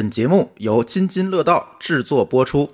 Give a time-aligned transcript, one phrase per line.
[0.00, 2.66] 本节目由津津乐道制作播出。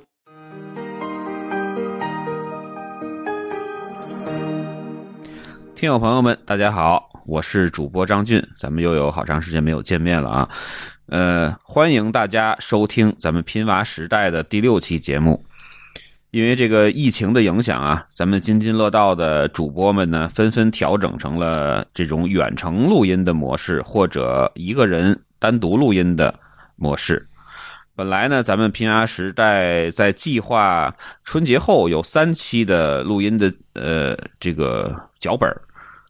[5.75, 10.49] 听友朋友们，大家好，我是主播张俊，咱们又有好长时间没有见面了啊。
[11.07, 15.45] 呃，欢迎大家收听咱们拼娃时代的第六期节目。
[16.31, 26.33] 因为这个疫情的影响啊，咱们津津乐道的主播们呢，纷纷调整成了这种远程录音的模式，或者一个人单独录音的
[26.77, 27.27] 模式。
[27.95, 30.95] 本来呢，咱们拼娃时代在计划
[31.25, 35.51] 春节后有三期的录音的呃这个脚本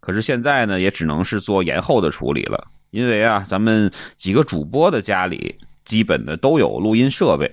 [0.01, 2.66] 可是现在呢，也只能是做延后的处理了。
[2.91, 7.51] 因为啊，咱们几个主播的家里基本的都有录音设备，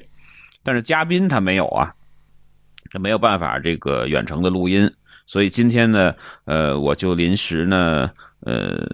[0.64, 1.94] 但是嘉宾他没有啊。
[2.90, 4.88] 这没有办法，这个远程的录音，
[5.26, 6.14] 所以今天呢，
[6.46, 8.08] 呃，我就临时呢，
[8.42, 8.88] 呃，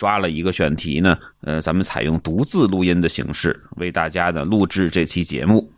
[0.00, 5.70] 抓了一个选题呢，呃，咱们采用独自录音的形式为大家呢录制这期节目。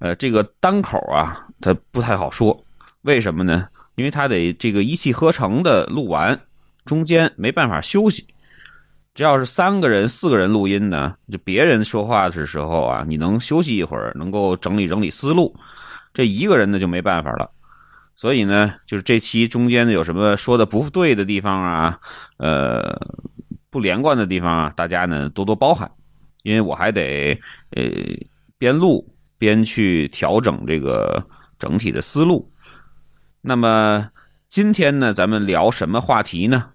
[0.00, 2.60] 呃，这个单口啊，它不太好说，
[3.02, 3.68] 为什么呢？
[3.94, 6.36] 因为它得这个一气呵成的录完，
[6.84, 8.26] 中间没办法休息。
[9.14, 15.54] 只要是三个人、四个人录音呢，就别人说话的时候啊，你能休息一会儿，能够整理整理思路。
[16.12, 17.48] 这一个人呢就没办法了，
[18.16, 21.96] 所以呢，就是这期中间呢有什么说的不对的地方啊，
[22.38, 23.00] 呃，
[23.74, 25.90] 不连贯的地方啊，大家呢多多包涵，
[26.44, 27.36] 因为我还得
[27.70, 27.82] 呃
[28.56, 29.04] 边录
[29.36, 31.20] 边去调整这个
[31.58, 32.48] 整体的思路。
[33.40, 34.08] 那么
[34.48, 36.66] 今天呢，咱们聊什么话题呢？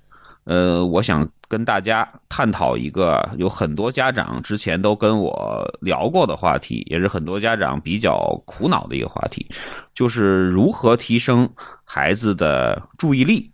[0.44, 1.26] 呃，我想。
[1.50, 9.44] 跟大家探讨一个有很多家长之前都跟我聊过的话题，也是很多家长比较苦恼的一个话题，
[9.92, 11.50] 就是如何提升
[11.84, 13.52] 孩子的注意力。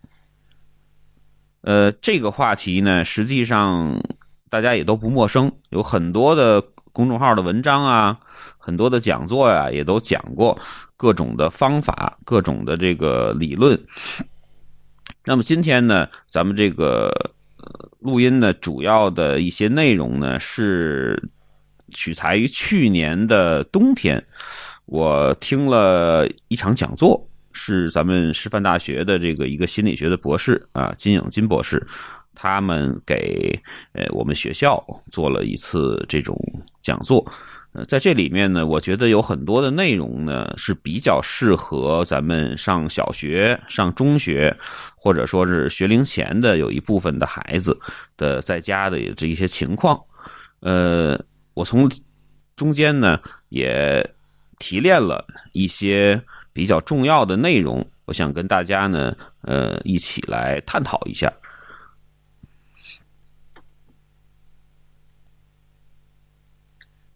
[1.66, 4.00] 呃，这个话题呢，实际上
[4.48, 8.16] 大家也都不陌生，有很多的公众号的文章啊，
[8.56, 10.56] 很多的讲座呀，也都讲过
[10.96, 13.76] 各种的方法、各种的这个理论。
[15.24, 17.10] 那么今天呢，咱们这个。
[17.98, 21.20] 录音呢，主要的一些内容呢是
[21.88, 24.24] 取材于去年的冬天，
[24.84, 27.25] 我听了一场讲座，
[27.66, 31.84] 是咱们师范大学的这个一个心理学的博士啊，金颖金博士，
[32.32, 33.58] 他们给
[33.92, 36.38] 呃我们学校做了一次这种
[36.80, 37.26] 讲座。
[37.72, 44.56] 呃在这里面呢，我觉得有很多的内容呢是比较适合咱们上小学、上中学，
[44.96, 47.76] 或者说是学龄前的有一部分的孩子
[48.16, 50.00] 的在家的这一些情况。
[50.60, 51.20] 呃，
[51.54, 51.90] 我从
[52.54, 54.08] 中间呢也
[54.58, 56.18] 提炼了一些
[56.56, 61.30] 比较重要的内容，我想跟大家呢呃一起来探讨一下。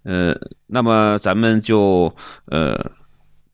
[0.02, 0.34] 呃，
[0.66, 2.14] 那么咱们就
[2.44, 2.90] 呃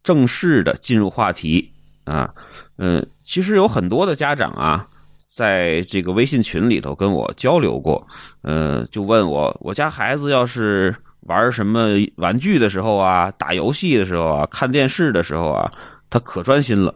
[0.03, 2.35] 正式的进入话题啊。
[2.75, 4.89] 呃，其实有很多的家长啊，
[5.25, 8.05] 在这个微信群里头跟我交流过，
[8.43, 10.97] 呃，就问我，我家孩子要是
[11.27, 15.71] 玩什么玩具的时候啊，打游戏的时候啊，看电视的时候啊，
[16.09, 16.95] 他可专心了，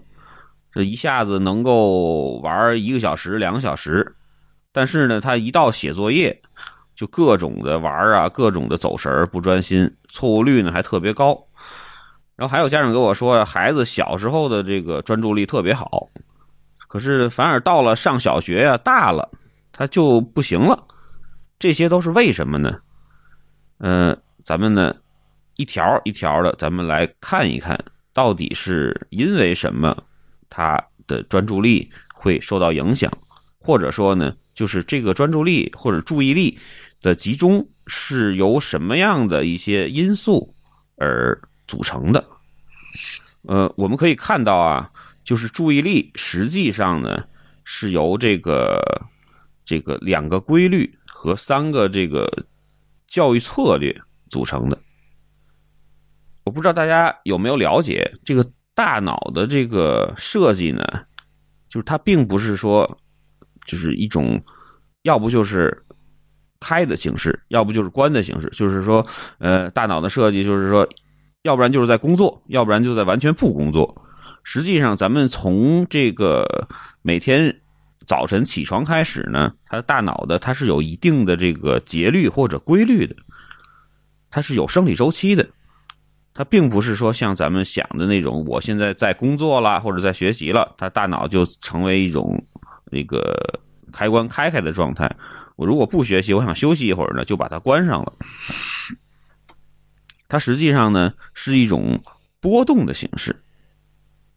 [0.72, 4.14] 这一下子能够玩一个小时、两个小时，
[4.72, 6.40] 但是呢，他一到写作业。
[6.96, 11.34] 就各种的玩啊，各种的走神不专心，错误率呢还特别高。
[12.36, 16.06] 然后还有家长跟我说，孩子小时候的这个专注力特别好，
[16.88, 19.26] 可是反而到了上小学呀，大了
[19.72, 20.78] 他就不行了。
[21.58, 22.78] 这些都是为什么呢？
[23.80, 24.94] 嗯，咱们呢
[25.56, 27.78] 一条一条的，咱们来看一看
[28.14, 29.96] 到底是因为什么
[30.48, 33.10] 他的专注力会受到影响，
[33.58, 36.58] 或者说呢，就是这个专注力或者注意力。
[37.02, 40.54] 的集中是由什么样的一些因素
[40.98, 42.22] 而组成的？
[43.48, 44.90] 呃，我们可以看到啊，
[45.24, 47.24] 就是注意力实际上呢
[47.64, 48.82] 是由这个
[49.64, 52.30] 这个两个规律和三个这个
[53.10, 53.94] 教育策略
[54.30, 54.78] 组成的。
[56.44, 58.42] 我不知道大家有没有了解这个
[58.74, 60.82] 大脑的这个设计呢？
[61.68, 62.98] 就是它并不是说
[63.66, 64.42] 就是一种，
[65.02, 65.84] 要不就是。
[66.62, 69.06] 开的形式，要不就是关的形式，就是说，
[69.38, 70.86] 呃，大脑的设计就是说，
[71.40, 74.04] 要不然就是在工作，要不然就在完全不工作。
[74.44, 76.68] 实际上，咱们从这个
[77.00, 77.62] 每天
[78.10, 83.14] 早晨起床开始呢，他的大脑的它是有一定的这个节律或者规律的，
[84.28, 85.48] 它是有生理周期的，
[86.34, 92.44] 它并不是说像咱们想的那种，我现在在工作了或者在学习了，它大脑就成为一种
[92.86, 93.32] 那个
[93.92, 95.08] 开关开开的状态。
[95.54, 98.12] 我如果不学习，我想休息一会儿呢，就把它关上了。
[100.26, 101.96] 它实际上呢是一种
[102.40, 103.40] 波动的形式，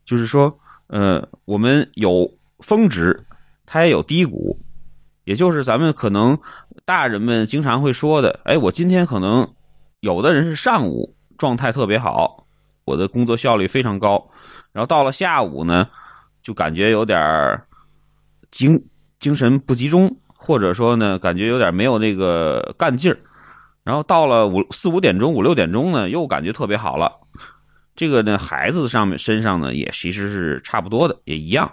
[0.06, 0.56] 就是说，
[0.86, 3.20] 呃，我们有峰值，
[3.66, 4.60] 它也有低谷，
[5.24, 6.38] 也就是咱们可能
[6.86, 9.48] 大人们经常会说的，哎，我今天可能
[10.02, 12.46] 有的人是上午状态特别好，
[12.86, 14.30] 我的工作效率非常高，
[14.72, 15.88] 然后到了下午呢，
[16.42, 17.62] 就感觉有点
[18.52, 18.84] 精
[19.20, 23.18] 精神不集中，或者说呢，感觉有点没有那个干劲儿。
[23.84, 27.12] 然后到了五四五点钟、五六点钟呢，又感觉特别好了。
[27.96, 31.70] 这个呢，孩子上面身上呢，也其实是差不多的，也一样，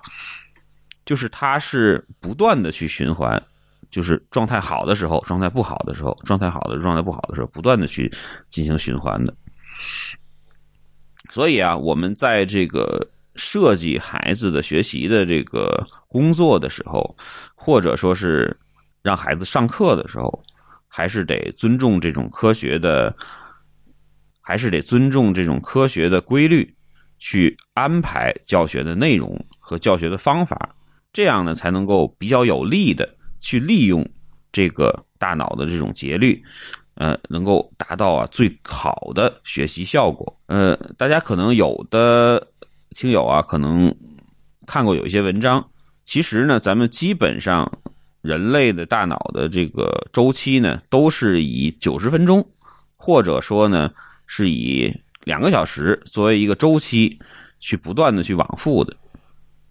[1.10, 3.42] 就是他是不断的去循环，
[3.90, 8.08] 就是状态好的时候，状态不好的时候，状态好的状态不好的时候，不断的去
[8.48, 9.34] 进行循环的。
[11.30, 13.04] 所以啊，我们在这个
[13.34, 17.16] 设计孩子的学习的这个工作的时候，
[17.56, 18.56] 或者说是
[19.02, 20.40] 让孩子上课的时候。
[20.92, 23.14] 还是得尊重这种科学的，
[24.40, 26.74] 还是得尊重这种科学的规律，
[27.20, 30.74] 去安排教学的内容和教学的方法，
[31.12, 33.08] 这样呢才能够比较有力的
[33.38, 34.08] 去利用
[34.52, 36.42] 这个大脑的这种节律，
[36.94, 40.40] 呃，能够达到啊最好的学习效果。
[40.46, 42.46] 呃，大家可能有的
[42.90, 43.94] 听友啊，可能
[44.66, 45.66] 看过有一些文章，
[46.04, 47.70] 其实呢，咱们基本上。
[48.22, 52.46] 人类的大脑的这个周期呢，都是以九十分钟，
[52.94, 53.90] 或者说呢，
[54.26, 57.18] 是以两个小时作为一个周期，
[57.60, 58.94] 去不断的去往复的。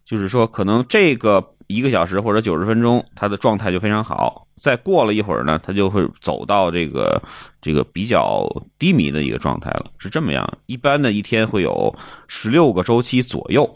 [0.10, 4.48] 就是说，可能这个一个小时或者九十分钟，它的状态就非常好。
[4.56, 7.22] 再过了一会儿呢，它就会走到这个
[7.62, 8.44] 这个比较
[8.80, 10.52] 低迷的一个状态了，是这么样。
[10.66, 11.96] 一般的一天会有
[12.28, 13.72] 十六个周期左右。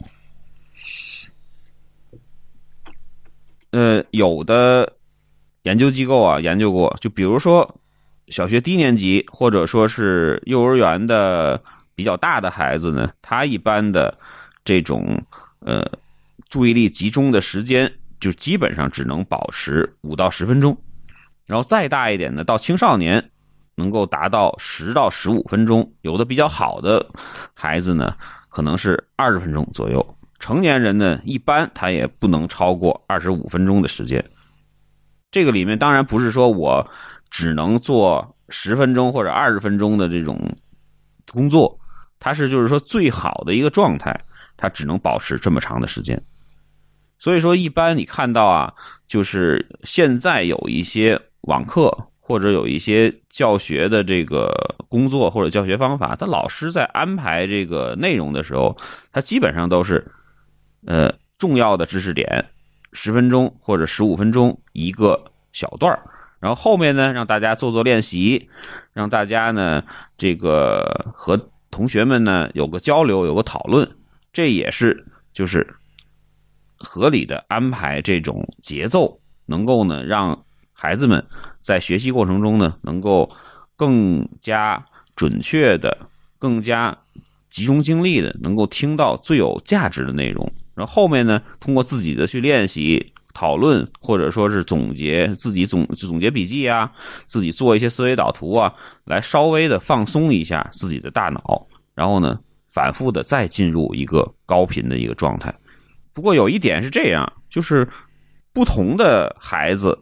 [3.70, 4.92] 呃，有的
[5.62, 7.80] 研究机构啊研究过，就比如说
[8.30, 11.62] 小学低年级或者说是幼儿园的
[11.94, 14.18] 比较大的孩子呢，他一般的
[14.66, 15.16] 这种
[15.60, 15.88] 呃
[16.54, 20.78] 注意力集中的时间就基本上只能保持五到十分钟，
[21.48, 23.28] 然后再大一点的到青少年
[23.74, 27.04] 能够达到十到十五分钟，有的比较好的
[27.56, 28.16] 孩子呢
[28.50, 30.18] 可能是二十分钟左右。
[30.38, 34.24] 成年人呢，一般他也不能超过二十五分钟的时间。
[35.32, 36.88] 这个里面当然不是说我
[37.32, 40.40] 只能做十分钟或者二十分钟的这种
[41.32, 41.76] 工作，
[42.20, 44.16] 它是就是说最好的一个状态，
[44.56, 46.24] 它只能保持这么长的时间。
[47.24, 48.74] 所以说，一般你看到啊，
[49.08, 51.90] 就是现在有一些网课
[52.20, 54.52] 或者有一些教学的这个
[54.90, 58.76] 工作或者教学方法，他老师在安排这个内容的时候，
[59.14, 60.06] 他基本上都是。
[60.86, 62.28] 呃，重要的知识点，
[62.92, 65.98] 十分钟或者十五分钟一个小段儿
[66.42, 68.50] 然后后面呢，让大家做做练习，
[68.92, 69.82] 让大家呢
[70.18, 70.84] 这个
[71.16, 71.40] 和
[71.72, 73.90] 同学们呢有个交流，有个讨论，
[74.34, 75.66] 这也是就是
[76.84, 81.26] 合理的安排这种节奏，能够呢让孩子们
[81.60, 83.30] 在学习过程中呢能够
[83.76, 84.86] 更加
[85.16, 85.98] 准确的、
[86.38, 86.96] 更加
[87.50, 90.52] 集中精力的，能够听到最有价值的内容。
[90.76, 96.92] 然后后面呢，通过自己的去练习、讨论，或者说是总结，自己总总结笔记啊，
[97.28, 98.74] 自己做一些思维导图啊，
[99.06, 102.40] 来稍微的放松一下自己的大脑，然后呢，
[102.72, 105.54] 反复的再进入一个高频的一个状态。
[106.14, 107.88] 不过有一点是这样，就是
[108.54, 109.98] 不同的孩子，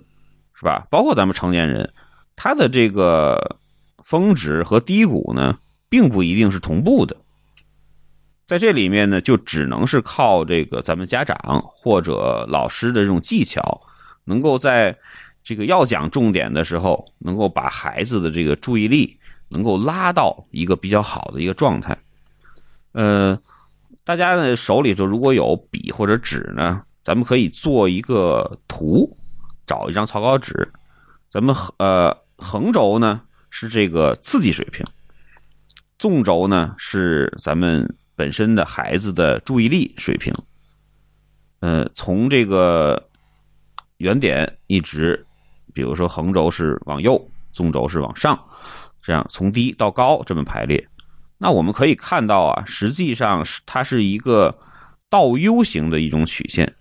[0.53, 0.85] 是吧？
[0.91, 1.91] 包括咱们成年人，
[2.35, 3.57] 他的这个
[4.03, 5.57] 峰值和低谷呢，
[5.89, 7.15] 并不一定是同步的。
[8.45, 13.81] 在这里面呢，就只能是靠这个咱们家长或者老师的这种技巧，
[14.25, 14.93] 能够在
[15.41, 21.97] 这个要讲重点的时候，能够把孩子的这个注意力能够拉到一个比较好的一个状态。
[22.91, 23.39] 呃，
[24.11, 29.09] 大家呢手里头如果有笔或者纸呢，咱们可以做一个图，
[29.65, 30.69] 找一张草稿纸，
[31.31, 34.85] 咱们呃横轴呢是这个刺激水平，
[35.97, 37.87] 纵轴呢是咱们。
[38.13, 40.31] 本身的孩子的注意力水平，
[41.61, 43.01] 呃，从这个
[43.97, 45.25] 原点一直，
[45.73, 47.19] 比如说横轴是往右，
[47.51, 48.37] 纵轴是往上，
[49.01, 50.87] 这样从低到高这么排列。
[51.43, 54.55] 那我们可以看到啊，实际上是它是一个
[55.09, 56.71] 倒 U 型的一种曲线，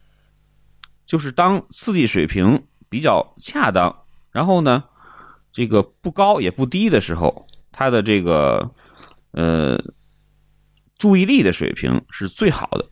[1.06, 4.84] 就是当刺激水平比较恰当，然后呢，
[5.50, 8.70] 这个不高也不低的时候，它的这个
[9.30, 9.82] 呃。
[10.98, 12.86] 注意力的水平是最好的，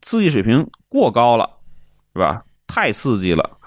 [0.00, 1.46] 刺激水平过高了，
[2.14, 2.42] 是吧？
[2.66, 3.58] 太刺激了，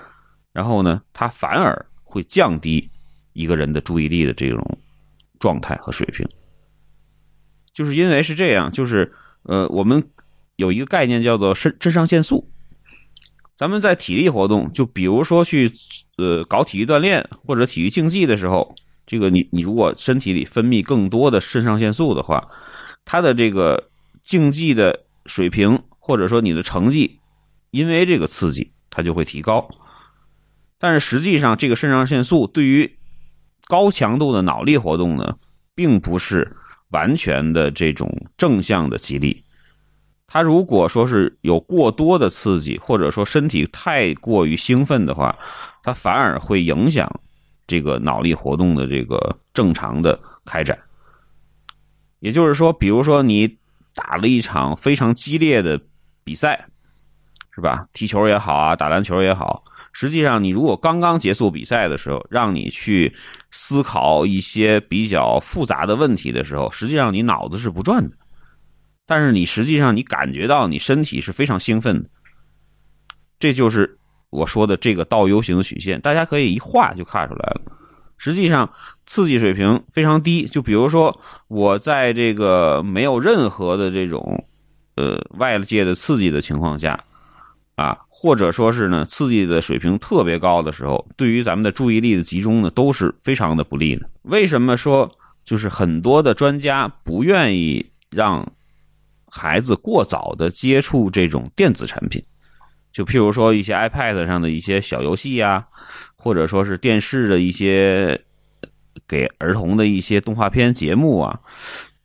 [0.51, 2.89] 然后呢，它反而会降低
[3.33, 4.59] 一个人的注意力的这种
[5.39, 6.27] 状态和水平。
[7.73, 9.13] 就是因为是这样，就是
[9.43, 10.03] 呃，我们
[10.57, 12.49] 有一个概念叫做肾肾上腺素。
[13.55, 15.71] 咱们在体力活动，就比如说去
[16.17, 18.75] 呃搞体育锻炼或者体育竞技的时候，
[19.05, 22.47] 这个你你如果身体里分泌更多的肾上腺素的话，
[23.05, 23.89] 它的这个
[24.21, 27.19] 竞技的水平或者说你的成绩，
[27.71, 29.67] 因为这个刺激，它就会提高。
[30.79, 32.97] 但是实际上，这个肾上腺素对于
[33.67, 35.37] 高强度的脑力活动呢，
[35.75, 36.57] 并不是
[36.93, 39.43] 完全的这种正向的激励。
[40.25, 45.37] 他如果说是有过多的刺激，或者说身体太过于兴奋的话，
[45.83, 47.11] 它反而会影响
[47.67, 50.79] 这个脑力活动的这个正常的开展。
[52.19, 53.57] 也就是说，比如说你
[53.93, 55.79] 打了一场非常激烈的
[56.23, 56.65] 比赛，
[57.53, 57.83] 是吧？
[57.93, 63.15] 踢球也好啊，打篮球也好，实际上你如果刚刚结束比赛的时候，让你去
[63.51, 68.15] 思考一些比较复杂的问题的时候，实际上你脑子是不转的。
[69.05, 72.09] 但是你实际上你感觉到你身体是非常兴奋的，
[73.37, 73.97] 这就是
[74.29, 77.61] 我说的这个倒 U 型曲线，大家可以一画就看出来了。
[78.17, 78.71] 实际上
[79.05, 81.15] 刺激水平非常低，就比如说
[81.49, 84.41] 我在这个没有任何的这种
[84.95, 86.97] 呃外界的刺激的情况下
[87.83, 94.09] 啊，或者说是呢刺激的水平特别高的时候，对于咱们的注意力的集中呢都是非常的不利的。
[94.23, 95.09] 为什么说
[95.43, 98.45] 就是很多的专家不愿意让？
[99.35, 102.23] 孩子过早的接触这种电子产品，
[102.91, 105.65] 就譬如说一些 iPad 上的一些小游戏呀，
[106.15, 108.15] 或者说是电视的一些
[109.07, 111.39] 给儿童的一些动画片节目啊，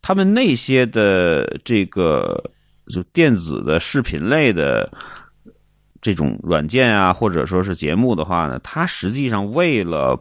[0.01, 2.43] 他们那些的这个
[2.95, 4.91] 就电子的视频类的
[6.09, 10.19] 这种软件啊，或者说是节目的话呢，它实际上为了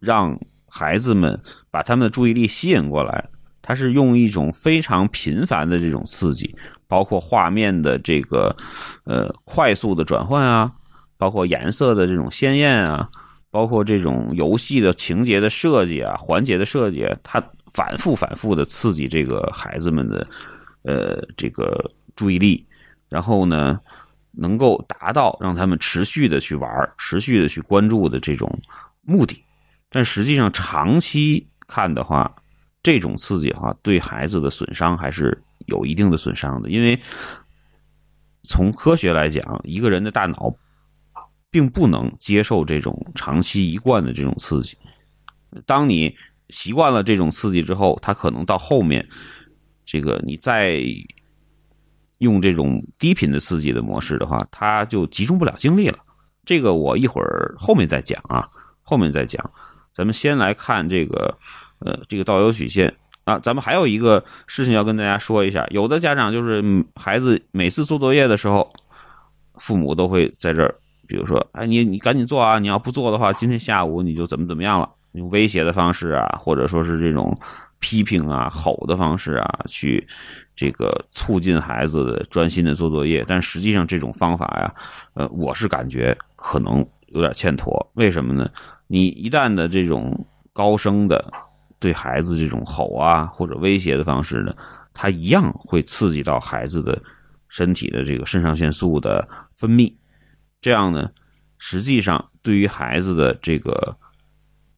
[0.00, 0.36] 让
[0.68, 1.40] 孩子们
[1.70, 3.24] 把他们的注意力吸引过来。
[3.62, 6.52] 它是用一种非常频繁的这种刺激，
[6.88, 8.56] 包括画面的这个
[9.04, 10.72] 呃快速的转换啊，
[11.18, 13.08] 包括颜色的这种鲜艳啊，
[13.50, 17.40] 包括这种游戏的情节的设计啊、环节的设计，它
[17.74, 20.26] 反复反复的刺激这个孩子们的
[20.82, 21.78] 呃这个
[22.16, 22.66] 注意力，
[23.10, 23.78] 然后呢，
[24.32, 28.50] 能够达到让他们持续的去玩、持续的去关注的这种
[29.02, 29.42] 目的。
[29.90, 32.30] 但实际上长期看的话，
[32.82, 36.70] 这种刺激哈，对孩子的损伤还是有一定的损伤的。
[36.70, 36.98] 因为
[38.44, 40.54] 从科学来讲，一个人的大脑
[41.50, 44.76] 并不能接受这种长期一贯的这种刺激。
[45.64, 46.14] 当你
[46.50, 49.06] 习惯了这种刺激之后，他可能到后面，
[49.84, 50.82] 这个你再
[52.18, 55.98] 用这种低频的刺激的模式的话，他就集中不了精力了。
[56.44, 58.48] 这个我一会儿后面再讲啊，
[58.82, 59.50] 后面再讲。
[59.94, 61.36] 咱们先来看这个。
[61.80, 65.64] 呃，这个倒 U 曲线啊，咱们还有一个事情要跟大家说一下。
[65.70, 66.60] 有的家长就是
[66.96, 68.68] 孩子每次做作业的时候，
[69.60, 70.74] 父母都会在这儿，
[71.06, 72.58] 比如说，哎，你你赶紧做啊！
[72.58, 74.90] 你要不做的话，今天下午你就怎么怎么样了？
[75.12, 77.32] 用威胁的方式啊，或者说是这种
[77.78, 80.04] 批评啊、吼的方式啊，去
[80.58, 83.24] 这个促进孩子的专心的做作业。
[83.28, 84.74] 但实际上这种方法呀，
[85.14, 87.88] 呃，我是感觉可能有点欠妥。
[87.94, 88.50] 为什么呢？
[88.88, 91.24] 你一旦的这种高声的。
[91.80, 94.52] 对孩子这种吼啊或者威胁的方式呢，
[94.92, 97.00] 它一样会刺激到孩子的
[97.46, 99.24] 身体的这个肾上腺素的
[99.56, 99.94] 分泌，
[100.60, 101.08] 这样呢，
[101.56, 103.96] 实际上对于孩子的这个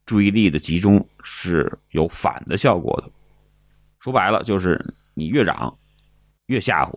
[0.05, 3.09] 注意力的集中是有反的效果的。
[3.97, 4.79] 说白了，就是
[5.13, 5.77] 你越嚷
[6.47, 6.93] 越吓唬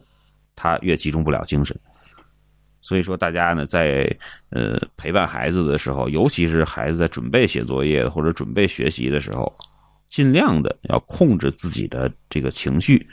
[0.56, 1.78] 他，越集中不了精神。
[2.80, 4.14] 所以说，大家呢在
[4.50, 9.52] 呃陪伴孩子的时候，尤其是孩子在准备写作业或者准备学习的时候。
[10.06, 13.04] 尽量的要控制自己的这个情绪，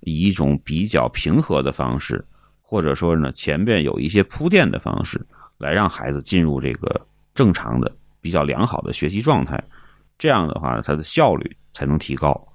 [0.00, 2.24] 以一种比较平和的方式，
[2.62, 5.20] 或者说呢前边有一些铺垫的方式，
[5.58, 6.98] 来让孩子进入这个
[7.34, 9.62] 正常的、比较良好的学习状态。
[10.16, 12.49] 这样的话，他的效率才能提高。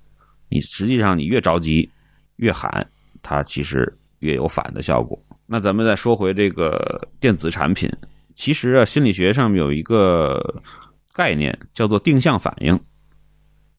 [0.50, 1.90] 你实际上你越着急、
[2.38, 2.88] 越喊，
[3.22, 5.20] 它其实越有反的效果。
[5.46, 7.90] 那咱们再说回这个电子产品，
[8.36, 10.64] 其实啊，心理学上面有一个
[11.14, 12.80] 概念叫做定向反应。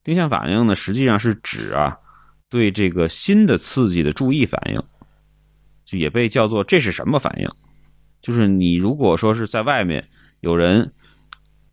[0.04, 1.96] 定向反应呢，实际上是指啊，
[2.48, 4.80] 对这个新的刺激的注意反应，
[5.84, 7.48] 就也被叫做这是什么反应？
[8.22, 10.08] 就是你如果说是在外面
[10.40, 10.92] 有人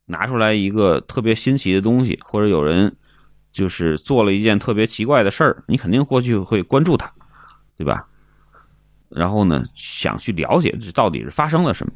[0.05, 2.95] 拿出来一个特别新奇的东西，或者有人
[3.53, 7.09] 就是做了一件特别奇怪的事儿，你肯定过去会关注他，
[7.77, 8.05] 对吧？
[9.07, 11.93] 然后呢，想去了解这到底是发生了什么。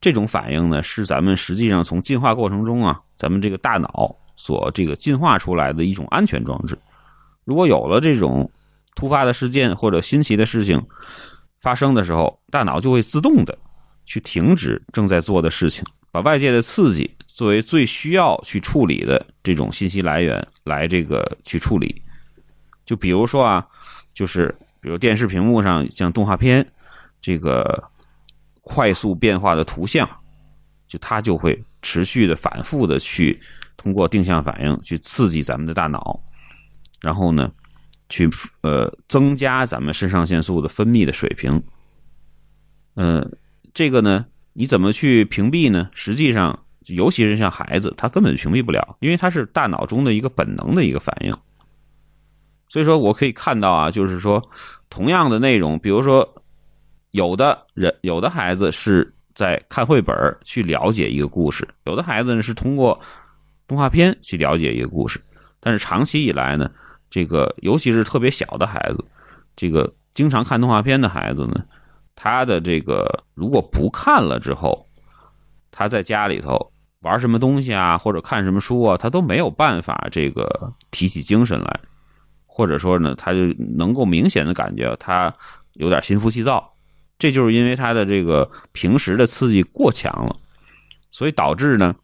[0.00, 4.16] 这种反应呢，是咱们实际上从进化过程中啊，咱们这个大脑。
[4.36, 6.74] 所这个进化出来的一种安全装置。
[7.44, 8.50] 如果有了这种
[8.94, 10.82] 突发的事件或者新奇的事情
[11.60, 13.58] 发生的时候，大脑就会自动的
[14.06, 22.02] 去停止正在做的事情，把外界的刺激作为最需要去处理的这种信息来源来这个去处理。
[22.84, 23.66] 就比如说啊，
[24.12, 26.70] 就是比如电视屏幕上像动画片
[27.18, 27.82] 这个
[28.60, 30.06] 快速变化的图像，
[30.86, 33.40] 就它就会持续的反复的去
[33.74, 36.22] 通过定向反应去刺激咱们的大脑，
[37.00, 37.50] 然后呢，
[38.10, 38.28] 去
[38.60, 41.62] 呃增加咱们肾上腺素的分泌的水平。
[42.96, 43.26] 呃，
[43.72, 45.88] 这个呢，你怎么去屏蔽呢？
[45.94, 51.32] 实际上，尤其是像孩子，他根本屏蔽不了，因为他是大脑中的一个本能的一个反应。
[52.68, 54.42] 所以说我可以看到啊，就是说，
[54.88, 56.26] 同样的内容，比如说，
[57.10, 62.98] 有的人有的孩子是在看绘本去了解一个故事，有的孩子呢是通过
[63.66, 65.20] 动画片去了解一个故事。
[65.58, 66.70] 但是长期以来呢，
[67.10, 69.04] 这个尤其是特别小的孩子，
[69.56, 71.64] 这个经常看动画片的孩子呢，
[72.14, 74.86] 他的这个如果不看了之后，
[75.80, 76.58] 他在家里头
[76.98, 80.46] 玩什么东西啊，或者看什么书啊，他都没有办法这个
[80.90, 81.80] 提起精神来。
[82.44, 85.34] 或者说呢，他就能够明显的感觉他
[85.72, 86.70] 有点心浮气躁，
[87.18, 90.36] 这就是因为他的这个平时的刺激过强了，
[91.10, 91.94] 所以导致呢，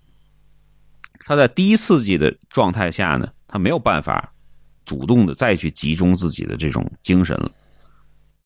[1.26, 4.33] 他在低刺激的状态下呢，他没有办法
[4.87, 7.50] 主动的再去集中自己的这种精神了。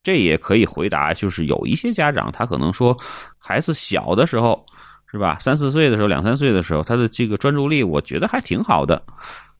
[0.02, 2.96] 这也可以回答，就是有一些家长他可能说，
[3.38, 4.66] 孩子小的时候
[5.10, 9.02] 是吧，三四岁的时候，两三岁的时候，他的这个专注力，我觉得还挺好的。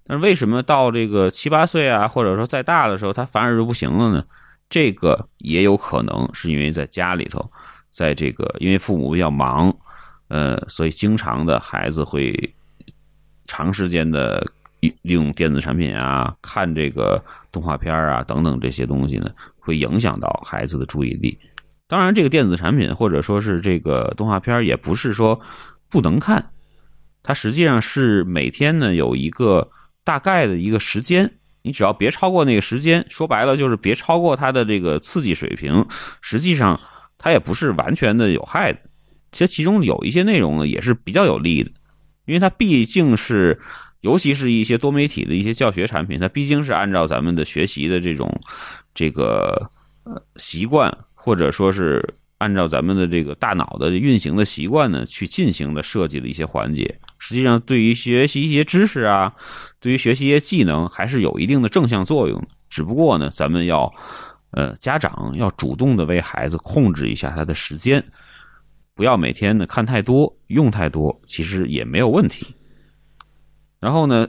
[0.07, 4.25] 但是为什么到这个七八岁啊，或者说再大的时候，他反而就不行了呢？
[4.69, 7.51] 这个也有可能是因为在家里头，
[7.91, 9.77] 在这个因为父母比较忙，
[10.29, 12.33] 呃，所以经常的孩子会
[13.47, 14.47] 长时间的
[14.81, 19.29] 利用电子产品啊，看这个动画片啊等等这些东西呢，
[19.59, 21.37] 会影响到孩子的注意力。
[21.91, 25.39] 当然，这个电子产品或者说是这个动画片也不是说
[25.91, 26.53] 不能看，
[27.23, 29.71] 它实际上是每天呢有一个。
[30.03, 31.31] 大概的一个时间，
[31.63, 35.87] 你只要别超过那个时间，说白了就是别超过它的这个刺激水平。
[36.21, 36.81] 实际上，
[37.19, 38.81] 它也不是完全的有害的。
[39.31, 41.71] 其实其中有一些内容呢，也是比较有利的，
[42.25, 43.61] 因为它毕竟是，
[44.01, 48.41] 尤其是一些多媒体的一些教学产品，它毕竟是按照咱们的学习的这种
[48.95, 49.71] 这个
[50.05, 50.91] 呃习惯，
[51.23, 52.03] 或者说是
[52.39, 56.99] 按照咱们的这个大脑的运行的习惯呢去进行的设计的一些环节。
[57.19, 59.33] 实际上，对于学习一些知识啊。
[59.83, 63.91] 对于学习一些技能还是有一定的正向作用，只不过呢，咱们要，
[64.51, 68.05] 呃，家长要主动的为孩子控制一下他的时间，
[68.95, 72.47] 不要每天呢看太多、用太多，其实也没有问题。
[73.81, 74.29] 然后呢，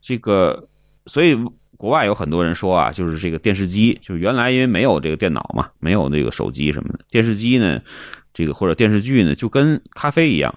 [0.00, 0.66] 这个，
[1.04, 1.36] 所以
[1.76, 7.80] 国外有很多人说啊，就是这个电视机，就是原来因为没有这个电脑嘛，没有这个手机什么的，电视机呢，
[8.32, 10.54] 这个或者电视剧呢，就跟咖啡一样。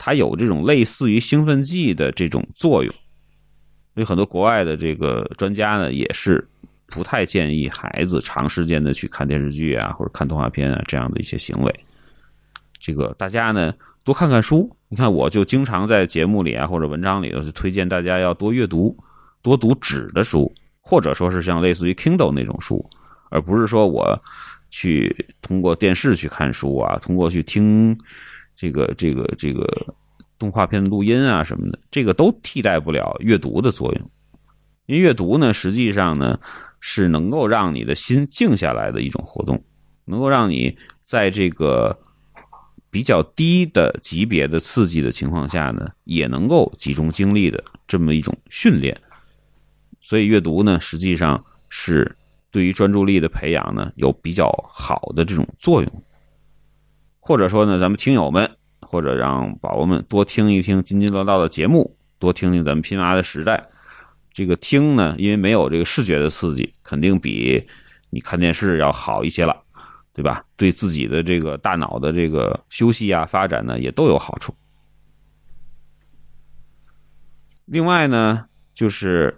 [0.00, 2.94] 它有这种类似于兴奋剂的这种作用，
[3.94, 6.46] 所以很多国外的这个专家呢，也是
[6.86, 11.80] 不太建议孩子长时间的去看电视剧啊，或者看动画片啊这样的一些行为。
[12.78, 18.96] 这个大家呢多看看书，你看我就经常在节目里啊或者文章里头就推荐大家要多阅读，
[19.48, 22.84] 多读纸的书，或者说是像类似于 Kindle 那种书，
[23.30, 24.20] 而不是说我
[24.68, 27.96] 去通过电视去看书啊，通过去听。
[28.60, 29.64] 这个这个这个
[30.36, 34.10] 动画片录音啊什么的，这个都替代不了阅读的作用。
[34.86, 36.36] 因为阅读呢，实际上呢
[36.80, 39.62] 是能够让你的心静下来的一种活动，
[40.04, 41.96] 能够让你在这个
[42.90, 49.00] 比较低的级别的刺激的情况下呢，也能够集中精力的这么一种训练。
[50.00, 52.16] 所以阅读呢，实际上是
[52.50, 56.02] 对于专注力的培养呢，有比较好的这种作用。
[57.20, 63.62] 或者说呢，咱们听友们或者让宝宝们多听一听津津乐道的节目，多听听咱们拼娃的时代。
[64.32, 67.62] 这个听呢，因为没有这个视觉的刺激，肯定比
[68.08, 69.54] 你看电视要好一些了，
[70.14, 70.44] 对吧？
[70.56, 74.54] 对自己的这个大脑的这个休息啊、发展呢，也都有好处。
[77.66, 79.36] 另外呢，就是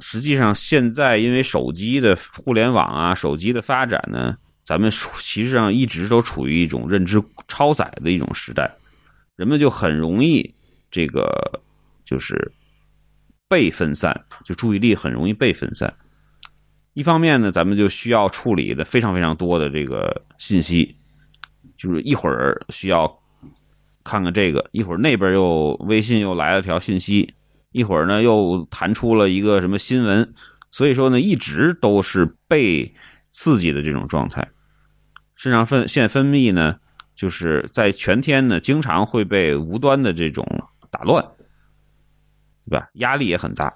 [0.00, 4.36] 实际上现在因为手机的互联网啊、手机的发展呢。
[4.64, 8.70] 咱们其实上一直都处于一种认知超载的一种时代，
[9.34, 10.54] 人们就很容易
[10.90, 11.26] 这个
[12.04, 12.52] 就是
[13.48, 15.90] 被分散，就注意力很容易被分散。
[16.92, 20.94] 一方面呢，咱们就需要处理的非常非常多的这个信息，
[21.78, 23.10] 就是一会儿需要
[24.04, 27.32] 看看这个，一会儿那边又微信又来了条信息，
[27.70, 30.34] 一会儿呢又弹出了一个什么新闻，
[30.70, 32.94] 所以说呢，一直都是被
[33.30, 34.48] 刺激的这种状态，
[35.36, 36.76] 肾上分腺分泌呢，
[37.14, 40.46] 就是在全天呢，经常会被无端的这种
[40.90, 41.22] 打乱，
[42.64, 42.88] 对吧？
[42.94, 43.72] 压力也很大。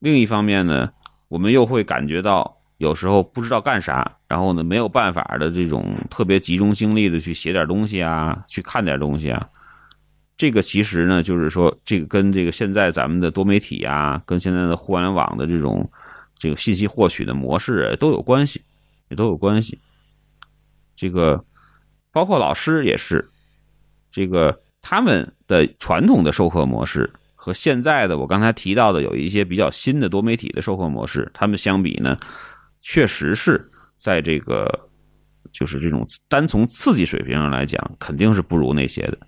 [0.00, 0.90] 另一方面呢，
[1.28, 9.48] 我们又会感觉到有时候不知道干啥，然后呢没有办法的这种特别集中精力的去写点东西啊，去看点东西啊。
[10.36, 15.88] 这个其实呢，就是说这个跟这个现在咱们的多媒体啊，跟现在的互联网的这种
[16.36, 18.60] 这个信息获取的模式都有关系，
[19.10, 19.78] 也都有关系。
[20.96, 21.44] 这个
[22.10, 23.28] 包括老师也是，
[24.10, 27.10] 这个他们的传统的授课模式。
[27.36, 32.16] 和现在的我刚才提到的有一些比较新的多媒体的授课模式，他们相比呢，
[32.80, 33.62] 确实是
[33.98, 34.66] 在这个
[35.52, 39.18] 就是这种单从刺激水平上来讲，肯定是不如那些的，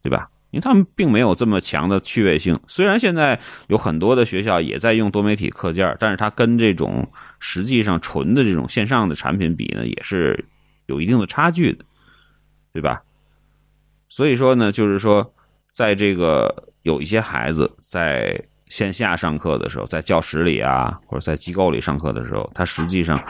[0.00, 0.28] 对吧？
[0.50, 2.58] 因为他们并没有这么强的趣味性。
[2.66, 10.44] 虽然现在有很多的学校也在用多媒体课件，但是它跟这种实际上纯的这种线上的产品比呢，也是
[10.86, 11.84] 有一定的差距的，
[12.72, 13.02] 对吧？
[14.08, 15.34] 所以说呢，就是说
[15.70, 16.64] 在这个。
[16.86, 23.20] 有一些孩子在线下上课的时候，在教室里啊，或者在机构里上课的时候，他实际上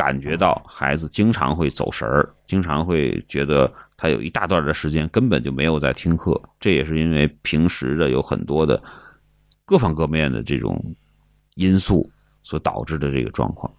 [0.00, 6.40] 感觉到孩子经常会走神儿，经常会觉得他有一大段的时间根本就没有在听课。
[6.58, 8.82] 这也是因为平时的有很多的
[9.66, 10.82] 各方各面的这种
[11.56, 12.10] 因素
[12.42, 13.70] 所导致的这个状况。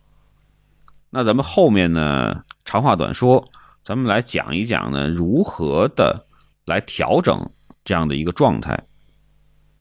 [1.10, 3.44] 那咱们后面呢，长话短说，
[3.84, 6.24] 咱们来讲一讲呢，如何的
[6.68, 7.44] 来调整
[7.84, 8.80] 这样的一个状态。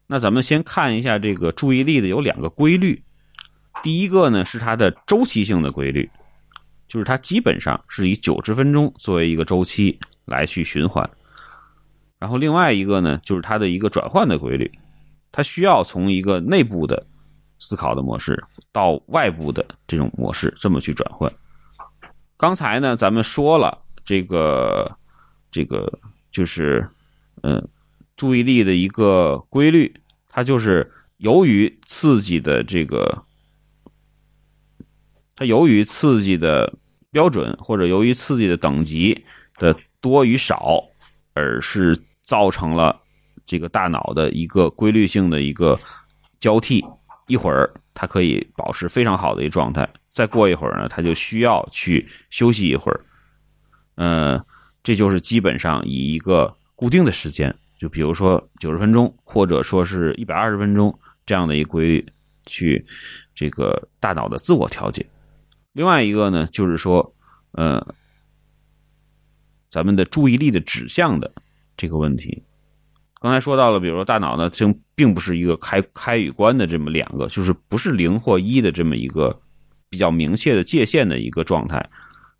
[0.06, 3.04] 那咱们先看一下这个注意力的有两个规律，
[3.82, 6.10] 第一个呢是它的周期性的规律，
[6.90, 11.08] 就是它基本上是以九十分钟作为一个周期来去循环，
[12.18, 14.70] 然后另外一个呢就是它的一个转换的规律，
[15.32, 17.06] 它需要从一个内部的
[17.58, 18.38] 思考的模式
[18.72, 21.32] 到外部的这种模式这么去转换。
[22.36, 24.94] 刚才呢咱们说了这个
[25.50, 25.90] 这个
[26.30, 26.86] 就是
[27.42, 27.66] 嗯。
[28.16, 29.90] 注意力的一个规律，
[30.28, 33.24] 它就是由于刺激的这个，
[35.34, 36.70] 它由于刺激的
[37.10, 39.24] 标准或者由于刺激的等级
[39.58, 40.82] 的多与少，
[41.34, 43.00] 而是造成了
[43.44, 45.78] 这个大脑的一个规律性的一个
[46.38, 46.84] 交替。
[47.26, 53.00] 一会儿它可以保持非常好的一个状态，再过一会儿呢，它就需要去休息一会儿。
[53.94, 54.44] 嗯，
[54.82, 57.54] 这就是基本上以一个固定的时间。
[57.78, 60.92] 就比如说九十分钟，或者说是一百二十分钟
[61.24, 62.06] 这样的一个规律，
[62.46, 62.84] 去
[63.32, 65.06] 这个大脑的自我调节。
[65.72, 67.14] 另外一个呢，就是说，
[67.52, 67.94] 呃，
[69.68, 71.30] 咱们的注意力的指向的
[71.76, 72.42] 这个问题。
[73.20, 79.38] 刚才说到了，比如说大脑呢，并并不是一个开开与关的这么两个，就是不是零或一的这么一个
[79.88, 81.88] 比较明确的界限的一个状态。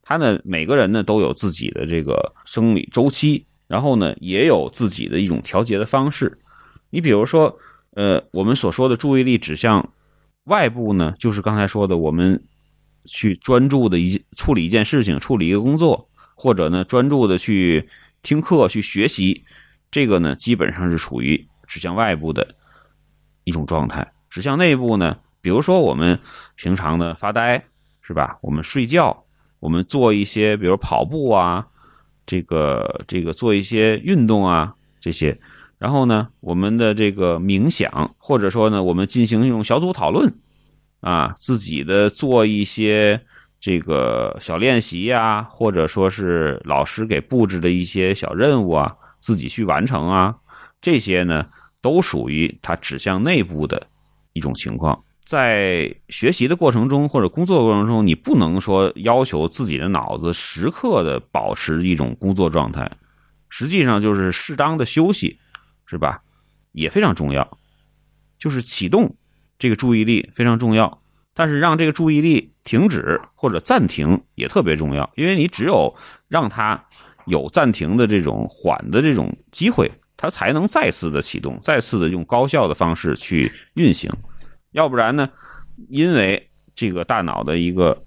[0.03, 3.47] 它呢，每个人呢都有自己的这个生理周期。
[3.69, 6.37] 然后呢，也有自己的一种调节的方式。
[6.91, 7.57] 你比如说，
[7.93, 9.93] 呃，我们所说的注意力指向
[10.47, 12.43] 外部呢，就是刚才说的，我们
[13.05, 17.89] 去专注的一处理一件事情，处理一个工作，或者呢，专注的去
[18.23, 19.45] 听课、去学习，
[19.91, 22.55] 这个呢，基本上是属于指向外部的
[23.45, 24.07] 一种状态。
[24.29, 26.19] 指向内部呢，比如说我们
[26.57, 27.63] 平常的发呆，
[28.03, 28.39] 是吧？
[28.43, 29.25] 我们睡觉，
[29.59, 31.67] 我们做一些，比如跑步啊。
[32.27, 35.37] 这个这个做一些运动啊，这些，
[35.79, 40.33] 然后呢，我们的这个冥想，或者说呢，我们进行一种小组讨论，
[41.01, 43.21] 啊，自己的做一些
[43.59, 50.35] 这个小练习呀，或者说是老师给布置的一些小任务啊，自己去完成啊，
[50.81, 51.47] 这些呢，
[51.81, 53.87] 都属于它指向内部的
[54.33, 55.03] 一种情况。
[55.23, 62.91] 在学习的过程中或者工作过程中，你不能说要求自己的脑子时刻的保持一种工作状态，
[63.49, 65.39] 实际上就是适当的休息，
[65.87, 66.21] 是吧？
[66.73, 67.59] 也非常重要，
[68.39, 69.15] 就是启动
[69.61, 71.03] 这个注意力非常重要，
[71.35, 75.95] 但是让这个注意力停止或者暂停也特别重要，因为你只有
[76.27, 76.83] 让它
[77.27, 84.11] 有暂停的这种缓的这种机会，它才能再次的启动，再次的用高效的方式去运行。
[84.73, 85.29] 要不然呢？
[85.91, 88.03] 因为这个大脑的一个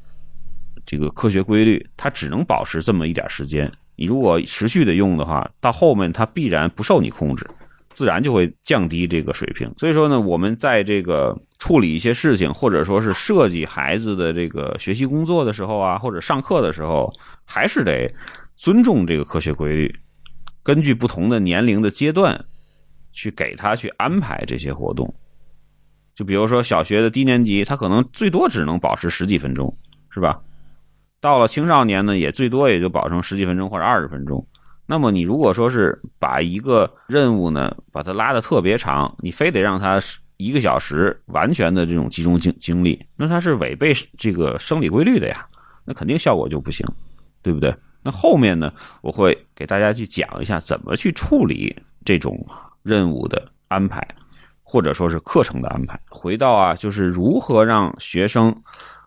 [0.83, 3.71] 这个科学规律，它只能保持这么一点时间。
[3.95, 7.47] 你如果持续的用的话，到后面它必然不受你控制，
[7.93, 9.71] 自然就会降低这个水平。
[9.77, 17.11] 所以说呢，我们在这个处理一些事情，或者说是设计孩子的这个学习工作的时候啊，或者上课的时候，
[17.45, 18.13] 还是得
[18.55, 19.93] 尊重这个科学规律。
[20.61, 22.39] 根据不同的年龄的阶段，
[23.11, 25.13] 去给他去安排这些活动。
[26.15, 29.75] 就比如说小学的低年级，他可能最多只能保持十几分钟，
[30.09, 30.39] 是吧？
[31.19, 34.45] 到了青少年呢，也最多也就保证十几分钟或者二十分钟。
[34.85, 40.01] 那么你如果说是把一个任务呢，把它拉的特别长，你非得让他
[40.37, 45.45] 一个小时完全的这种集中精精力，那它是违背这个生理规律的呀，
[45.85, 46.85] 那肯定效果就不行，
[47.41, 47.73] 对不对？
[48.01, 52.45] 那后面呢，我会给大家去讲一下怎么去处理这种
[52.81, 54.05] 任务的安排，
[54.61, 55.97] 或者说是课程的安排。
[56.09, 58.53] 回到啊，就是如何让学生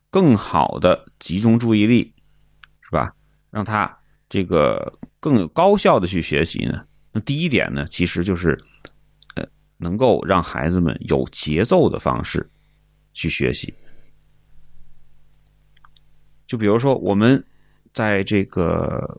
[0.08, 2.14] 更好的集中注意力，
[2.80, 3.12] 是吧？
[3.50, 3.95] 让他
[4.28, 6.84] 这个更有高效的去学习呢？
[7.12, 8.58] 那第一点呢，其实就是
[9.34, 12.48] 呃，能够让孩子们有节奏的方式
[13.12, 13.72] 去学习。
[16.46, 17.42] 就比如说我们。
[17.92, 19.18] 在这个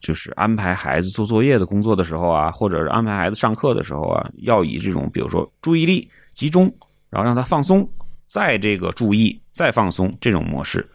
[0.00, 6.74] 就是安排孩子做作业的工作的时候啊，或者是安排孩子上课的时候啊，要以这种比如说注意力集中，
[7.10, 7.86] 然后让他放松，
[8.26, 10.88] 再这个注意，再放松这种模式，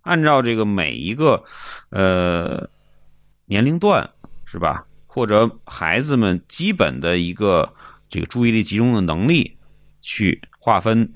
[0.00, 1.40] 按照这个每一个
[1.90, 2.68] 呃
[3.46, 4.08] 年龄段
[4.44, 7.72] 是吧，或者孩子们基本的一个
[8.10, 9.56] 这个注意力集中的能力
[10.02, 11.10] 去划分，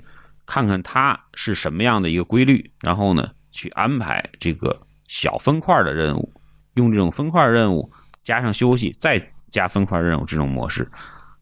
[0.45, 4.77] 看看他是什么样的一个规律，然后呢去安排这个。
[5.13, 6.33] 小分块的任务，
[6.75, 7.91] 用这种分块任务
[8.23, 10.89] 加上休息，再加分块任务这种模式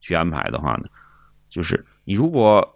[0.02, 0.86] 去安排的话呢，
[1.52, 2.68] 就是你如果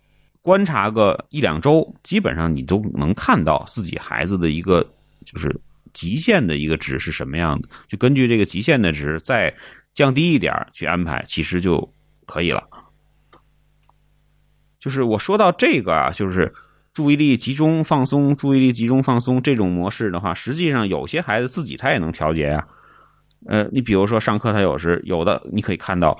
[0.43, 4.87] 观察个一两周，基本上你都能看到自己孩子的一个
[5.25, 5.59] 就是
[5.93, 9.53] 极限的一个值是什么样的，就根据这个极限的值再
[9.93, 11.87] 降低一点去安排，其实就
[12.25, 12.61] 可以了。
[14.79, 16.53] 就是我说到这个啊，就是。
[16.93, 22.67] 注意力集中放松，注意力集中放松这种模式的话，实际上有些孩子自己他也能调节呀。
[23.47, 26.15] 呃，你比如说上课，他有时有的你可以看到，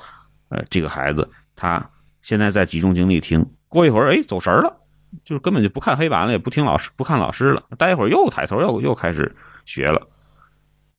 [0.49, 1.87] 呃，这个孩子他
[2.23, 4.75] 现在在集中精力听，过一会儿哎走神儿了，
[5.23, 9.31] 就是根本就不看黑板了，也不听老师，不看老师了，待一会儿又抬头又又开始
[9.65, 10.07] 学了。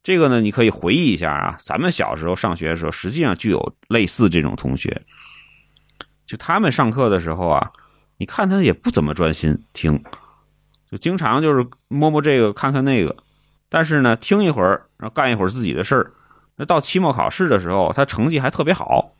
[0.02, 5.02] 这个呢，你可以回忆一下啊，咱们小时候上学的时候，实际上就有类似这种同学，
[6.26, 7.70] 就他们上课的时候啊。
[8.16, 10.00] 你看他也不怎么专心听，
[10.88, 13.14] 就经常就是摸摸这个看看那个，
[13.68, 16.12] 但是呢，听一会儿，然后干一会儿自己的事儿。
[16.54, 19.12] 那到期末考试的时候，他成绩还特别好，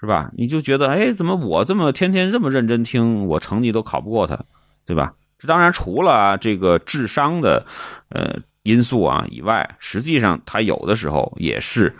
[0.00, 0.30] 是吧？
[0.34, 4.42] 你就觉得，哎，怎么我这么天天这么认真听，我成绩都考不过他，
[4.86, 5.12] 对吧？
[5.40, 7.66] 这当然除了这个智商的
[8.10, 11.92] 呃因素啊以外，实际上他有的时候也是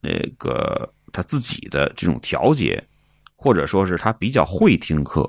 [0.00, 2.82] 那个他自己的这种调节。
[3.44, 5.28] 或者说是他比较会听课，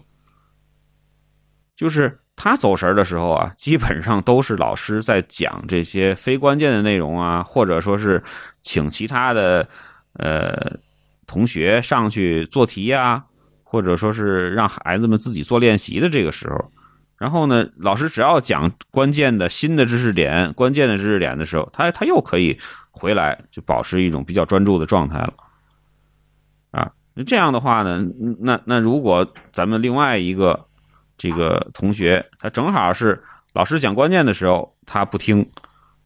[1.75, 8.23] 就是他走神的时候啊，基本上都是老师在讲这些非关键的内容啊，或者说是
[8.61, 9.67] 请其他的
[10.19, 10.77] 呃
[11.25, 13.23] 同学上去做题呀，
[13.63, 16.71] 或者说是让孩子们自己做练习的这个时候，
[17.23, 22.59] 然后呢，老师只要讲关键的新的知识点、关键的知识点的时候，他他又可以
[22.91, 25.33] 回来就保持一种比较专注的状态了。
[26.71, 28.05] 啊那这样的话呢，
[28.39, 30.67] 那那如果咱们另外一个
[31.17, 35.49] 这个同学，他正好是老师讲关键的时候，他不听，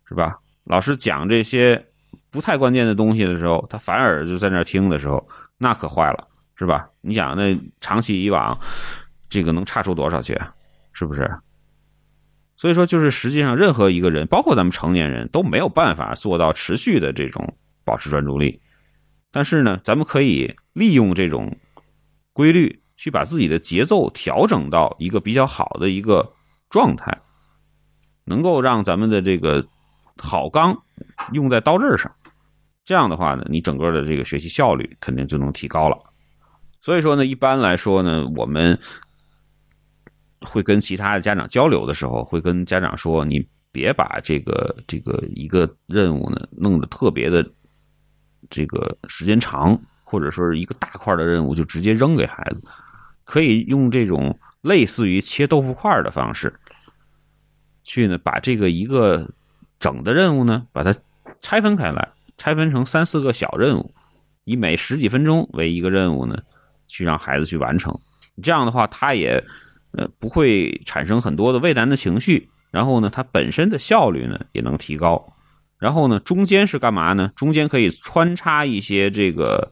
[0.07, 0.37] 是吧？
[0.65, 1.83] 老师讲这些
[2.29, 5.27] 不太关键的东西的时候，他反而就在那听的时候，
[5.57, 6.87] 那可坏了，是吧？
[7.01, 8.55] 你想，那长期以往，
[9.27, 10.39] 这个能差出多少去？
[10.97, 11.29] 是不是？
[12.55, 17.55] 所以说，就是实际上，任何一个人，包括咱们成年人都没有办法做到持续的这种
[17.85, 18.59] 保持专注力。
[19.31, 21.55] 但是呢，咱们可以利用这种
[22.33, 26.33] 规律，去把自己的节奏调整到一个比较好的一个
[26.67, 27.15] 状态，
[28.25, 29.63] 能够让咱们的这个
[30.17, 30.75] 好钢
[31.31, 32.11] 用在刀刃上。
[32.83, 35.99] 这样的话呢，你整个的这个学习效率肯定就能提高了。
[36.81, 38.79] 所以说呢，一般来说呢，我们
[40.41, 47.47] 会跟其他的家长交流的时候，会跟家长说：你别把这个这个一个任务呢弄得特别的。
[48.49, 52.61] 这个时间长，或者说是一个大块的任务，就直接扔给孩子，
[53.25, 56.53] 可以用这种类似于切豆腐块的方式，
[57.83, 59.27] 去呢把这个一个
[59.79, 60.95] 整的任务呢，把它
[61.41, 63.93] 拆分开来，拆分成三四个小任务，
[64.45, 66.37] 以每十几分钟为一个任务呢，
[66.85, 67.93] 去让孩子去完成。
[68.41, 69.43] 这样的话，他也
[69.97, 75.33] 呃不会产生很多的畏难的情绪，然后呢，它本身的效率呢也能提高。
[75.77, 77.31] 然后呢，中间是干嘛呢？
[77.35, 79.71] 中间可以穿插一些这个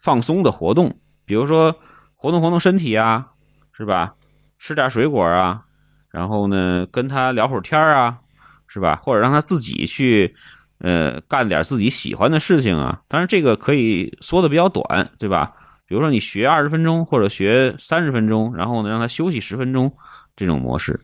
[0.00, 0.96] 放松的活动，
[1.26, 1.74] 比如说
[2.14, 3.26] 活动活动身体啊，
[3.72, 4.14] 是吧？
[4.58, 5.62] 吃点水果啊，
[6.10, 8.18] 然后呢，跟他聊会儿天啊，
[8.66, 8.96] 是吧？
[9.02, 10.34] 或者让他自己去
[10.78, 13.02] 呃，干点自己喜欢的事情啊。
[13.06, 15.52] 当然，这个可以缩的比较短，对吧？
[15.94, 19.88] 比如说你学二十分钟或者学三十分钟，然后呢让他休息十分钟，
[20.34, 21.00] 这种模式，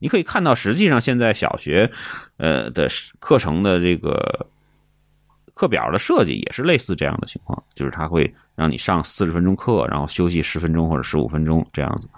[0.00, 1.88] 你可以看到，实际上现在小学
[2.38, 2.88] 呃的
[3.20, 4.44] 课程的这个
[5.54, 12.08] 课表的设计也是类似这样的情况，就是他会让你上四十分钟课，然后休息十分钟或者十五分钟这样子。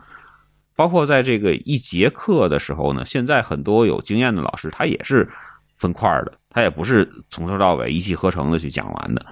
[0.74, 5.28] 包括在这个一节课的时候呢，现在很多有经验的老师他也是
[5.76, 9.26] 分块的，他也不是从头到尾一气呵成的去讲完的。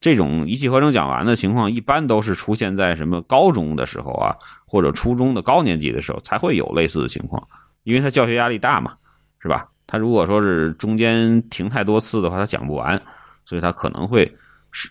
[0.00, 4.34] 这种一气呵成讲完的情况，一般都是出现在什么高中的时候啊，
[4.66, 7.42] 或者初中的高年级的时候才会有类似的情况，
[7.84, 8.94] 因为他教学压力大嘛，
[9.38, 9.68] 是吧？
[9.86, 13.00] 他如果说是中间停太多次的话，他讲不完，
[13.44, 14.24] 所以他可能会
[14.70, 14.90] 是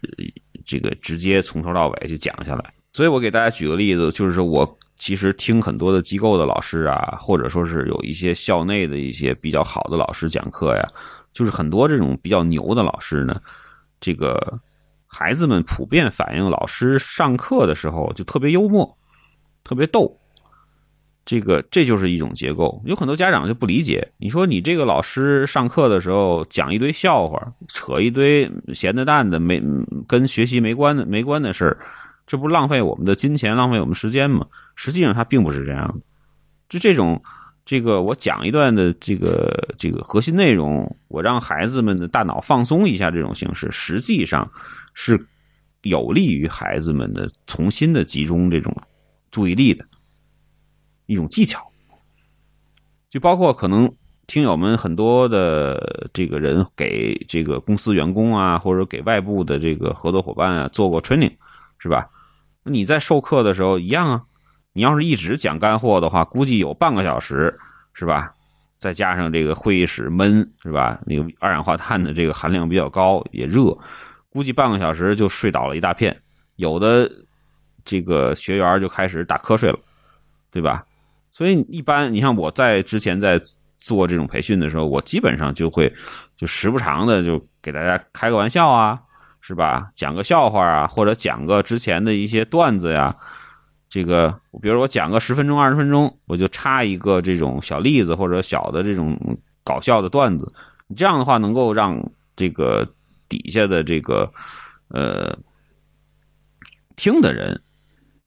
[0.65, 2.73] 这个直接从头到尾就讲下来。
[2.93, 4.77] 所以我给大家举个例子，就是说我。
[4.97, 10.89] 其实听很多的机构的老师啊，或者说是有一些校内的一些比较好的老师讲课呀，
[11.33, 13.35] 就是很多这种比较牛的老师呢，
[13.99, 14.57] 这个
[15.17, 18.97] 孩子们普遍反映，老师上课的时候就特别幽默，
[19.63, 20.13] 特别逗。
[21.23, 24.05] 这个这就是一种结构，有很多家长就不理解。
[24.17, 29.63] 你说你这个老师上课的时候讲一堆笑话，扯一堆闲的蛋的，没
[30.05, 31.77] 跟学习没关的没关的事儿。
[32.27, 34.45] 这不浪费我们的金钱，浪费我们时间吗？
[34.75, 36.05] 实际上，它并不是这样的。
[36.67, 37.23] 就这种，
[37.63, 44.51] 这个我讲一段的这个这个核心内容，我让孩子们的大脑放松一下，这种形式实际上
[44.95, 45.23] 是
[45.83, 48.75] 有利于孩子们的重新的集中这种
[49.29, 49.85] 注意力的
[51.05, 51.63] 一种技巧。
[53.11, 53.93] 就包括可能
[54.27, 61.35] 听友们很多的这个人给这个公司员工啊，或者给外部的这个合作伙伴啊做过 training，
[61.77, 62.09] 是吧？
[62.63, 64.23] 你在授课的时候一样啊，
[64.73, 67.55] 你要是一直讲干货的话，估计有半个小时，
[67.93, 68.33] 是吧？
[68.75, 70.99] 再加上这个会议室闷，是吧？
[71.05, 73.77] 那个二氧化碳的这个含量比较高，也热，
[74.35, 76.13] 估计半个小时就睡倒了一大片。
[76.57, 77.09] 有的
[77.85, 79.79] 这个学员就开始打瞌睡了，
[80.51, 80.83] 对吧？
[81.31, 83.39] 所以一般你像我在之前在
[83.77, 85.89] 做这种培训的时候，我基本上就会
[86.35, 88.99] 就时不常的就给大家开个玩笑啊。
[89.47, 89.91] 是吧？
[89.93, 93.15] 讲个笑话啊，或者讲个之前的一些段子呀。
[93.87, 99.15] 这个，比如我讲个十分钟、二十分钟，我就插一个这种小例子或者小的这种
[99.63, 100.51] 搞笑的段子。
[100.97, 101.95] 这样的话，能够让
[102.35, 102.91] 这个
[103.35, 104.31] 底下的这个
[104.87, 105.37] 呃
[106.95, 107.61] 听的人，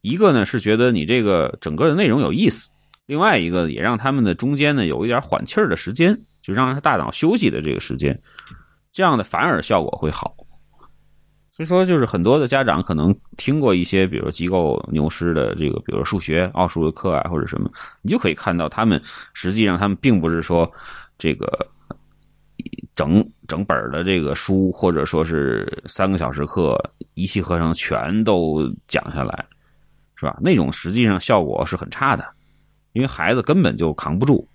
[0.03, 2.71] 一个呢是觉得你这个整个的内容有意思，
[3.07, 8.21] 另外一个也让他们的中间呢有一点缓气儿的时间，就让他大脑休息的这个时间，
[8.93, 10.35] 这样的反而效果会好。
[11.51, 17.69] 所以说，就是很多的家长可能听过一些，比如机构牛师的这个，比如数学、奥数的课啊，或者什么，
[18.01, 19.03] 你就可以看到，他们
[19.35, 20.71] 实际上他们并不是说
[21.19, 21.49] 这个
[22.99, 26.77] 整整本的这个书，或者说是三个小时课
[27.15, 29.45] 一气呵成全都讲下来，
[30.17, 30.37] 是吧？
[30.41, 32.27] 那种实际上效果是很差的，
[32.95, 34.49] 因为孩子根本就扛不住，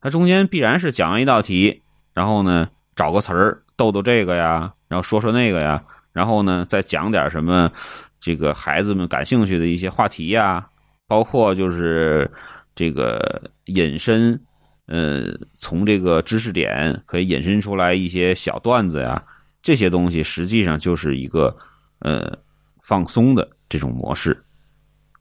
[0.00, 1.80] 他中间必然是讲完一道题，
[2.12, 5.80] 然后呢找个词儿逗逗这个呀，然后说说那个呀。
[6.10, 7.70] 然后呢，再讲点什么，
[8.18, 10.66] 这个孩子们感兴趣的一些话题呀，
[11.06, 12.28] 包括就是
[12.74, 14.40] 这个引申，
[14.88, 19.22] 呃，从这个知识点可以引申出来一些小段子呀，
[19.62, 21.56] 这些东西实际上就是一个
[22.00, 22.36] 呃
[22.82, 24.36] 放松的这种模式，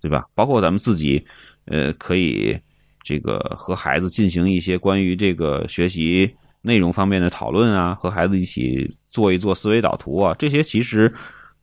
[0.01, 0.25] 对吧？
[0.33, 1.23] 包括咱们自己，
[1.65, 2.59] 呃，可以
[3.03, 6.33] 这个和孩子进行一些关于这个学习。
[6.63, 11.13] 内容方面的讨论啊，和孩子一起做一做思维导图啊，这些其实，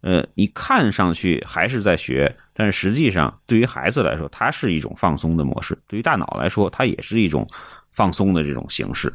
[0.00, 7.46] 呃，你看上去还是在学，但是实际上对于孩子来说，它是一种放松的模式；对于大脑来说，它也是一种
[7.94, 9.10] 放松的这种形式。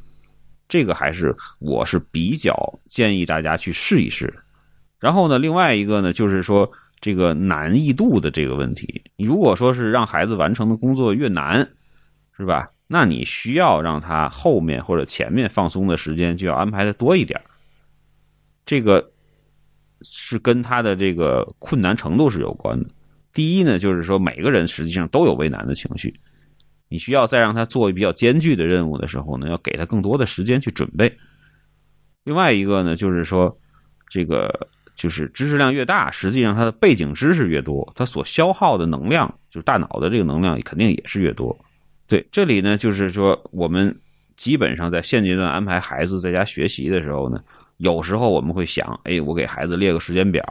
[0.68, 2.56] 这个还是我是比较
[2.88, 4.34] 建议大家去试一试。
[5.00, 11.60] 然后呢，另外一个呢，就是说这个难易度的这个问题，如果说是让孩子完成的工作越难，
[12.38, 12.70] 是吧？
[12.92, 17.40] 那你需要让他后面或者前面放松的时间就要安排的多一点
[18.66, 19.12] 这个
[20.02, 22.90] 是跟他的这个困难程度是有关的。
[23.32, 26.12] 第一呢，就是说每个人实际上都有为难的情绪，
[26.90, 31.12] 你需要再让他做比较艰巨的任务的时候呢，要给他更多的时间去准备。
[32.24, 33.56] 另外一个呢，就是说
[34.10, 34.52] 这个
[34.96, 41.58] 就是知识量越大，实际上他的背景知识越多，他所消耗的能量，就是大脑的这个能量肯定也是越多。
[42.08, 43.96] 对，这里呢，就是说，我们
[44.36, 47.40] 基本上在现阶段安排孩子在家学习的时候呢，
[47.78, 50.44] 有时候我们会想，哎，我给孩子列个时间表，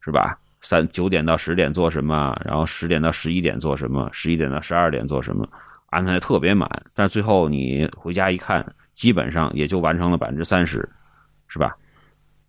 [0.00, 0.38] 是吧？
[0.66, 5.48] 三九点到十点做什么，然后十点到十一点做什么，十一点到十二点做什么，
[5.90, 6.68] 安排的特别满。
[6.92, 10.78] 但是最后你回家一看，基本上也就完成了百分之三十，
[11.46, 11.76] 是是吧？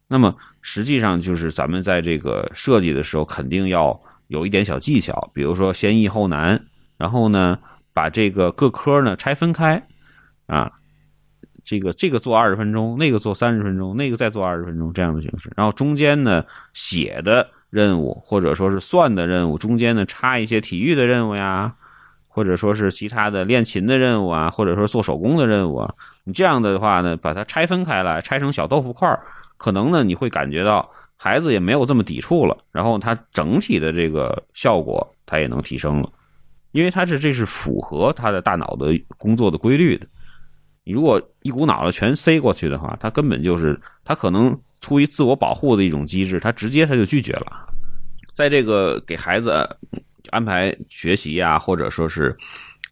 [0.07, 3.97] 那么实际上就是咱们在这个设计的时候，肯定要
[4.30, 6.59] 有一点小技巧，比如说先易后难，
[6.97, 7.59] 然后呢
[7.93, 9.82] 把这个各科呢拆分开
[10.47, 10.72] 啊，
[11.63, 16.43] 这个这个做二十分钟，那个做三十分钟，那个再做二十分钟这样的形式，然后中间呢
[16.74, 21.74] 写的任务或者说是算的任务，中间呢插一些体育的任务呀。
[22.30, 25.91] 或者说是其他的练琴的任务啊，或者说做手工的任务啊，
[26.24, 29.09] 你这样的话呢，把它拆分开来，拆成小豆腐块
[29.57, 36.07] 可能呢你会感觉到孩子也没有这么抵触了，然后他整体的这个效果他也能提升了，
[36.74, 40.05] 因为他是这是符合他的大脑的工作的规律的。
[40.84, 44.55] 你如果一股脑的全塞过去的话，他根本就是他可能
[44.88, 47.67] 出于自我保护的一种机制，他直接他就拒绝了，
[48.33, 49.67] 在这个给孩子。
[50.31, 52.35] 安排学习啊，或者说是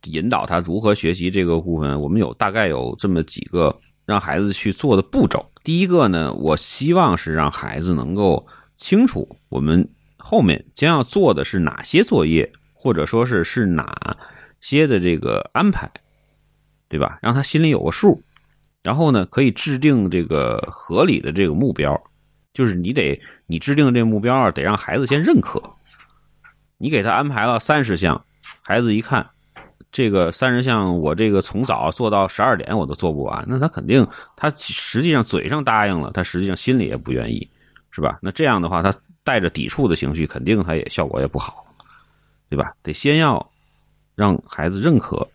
[0.06, 5.46] 引导他如何学习这个部分，我们有大概有这么几个让孩子去做的步骤。
[5.62, 9.86] 第一个呢，我希望是让孩子能够清楚我们
[10.18, 14.16] 后面将要做的是哪些作业，或者说是是哪
[14.62, 15.92] 些的这个安排，
[16.88, 17.20] 对吧？
[17.22, 18.24] 让他心里有个数，
[18.86, 22.00] 然后呢，可以制定这个合理的这个目标，
[22.54, 25.60] 就是你得你制定这目标啊，得让孩子先认可。
[26.78, 28.24] 你给他安排了三十项，
[28.62, 29.28] 孩子一看，
[29.92, 37.50] 这个三十项我这个从早做到十二点我都做不完，那他肯定他实际上嘴上答应了，他实际上心里也不愿意，
[37.90, 38.20] 是吧？
[38.22, 41.66] 那这样的话，他带着抵触的情绪，肯定他也效果也不好，
[42.52, 42.72] 对吧？
[42.84, 43.52] 得先要
[44.14, 45.28] 让孩子认可，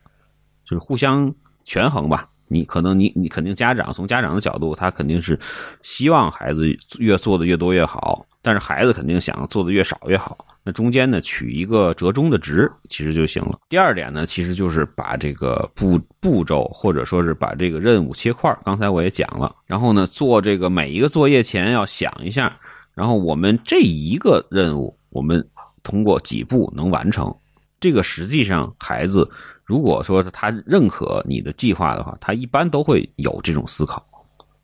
[0.65, 1.35] 就是互相
[1.65, 2.30] 权衡吧。
[2.53, 5.39] 你可能你你肯定家长从家长的角度，他肯定是
[5.83, 6.67] 希望孩子
[6.99, 10.37] 越做的越多越好，但是孩子肯定想做的越少越好。
[10.65, 13.59] 那中间呢，取一个折中的值，其实就行了。
[13.69, 18.55] 第二点呢，其实就是把这个步步骤，或者说是把这个任务切块。
[18.65, 22.59] 刚才我也讲了，然后呢，做这个每一个作业前要想一下，
[22.95, 25.43] 然后我们这一个任务，我们
[25.83, 27.35] 通过几步能完成。
[27.81, 29.27] 这个实际上，孩子
[29.71, 34.05] 如果说他认可你的计划的话，他一般都会有这种思考：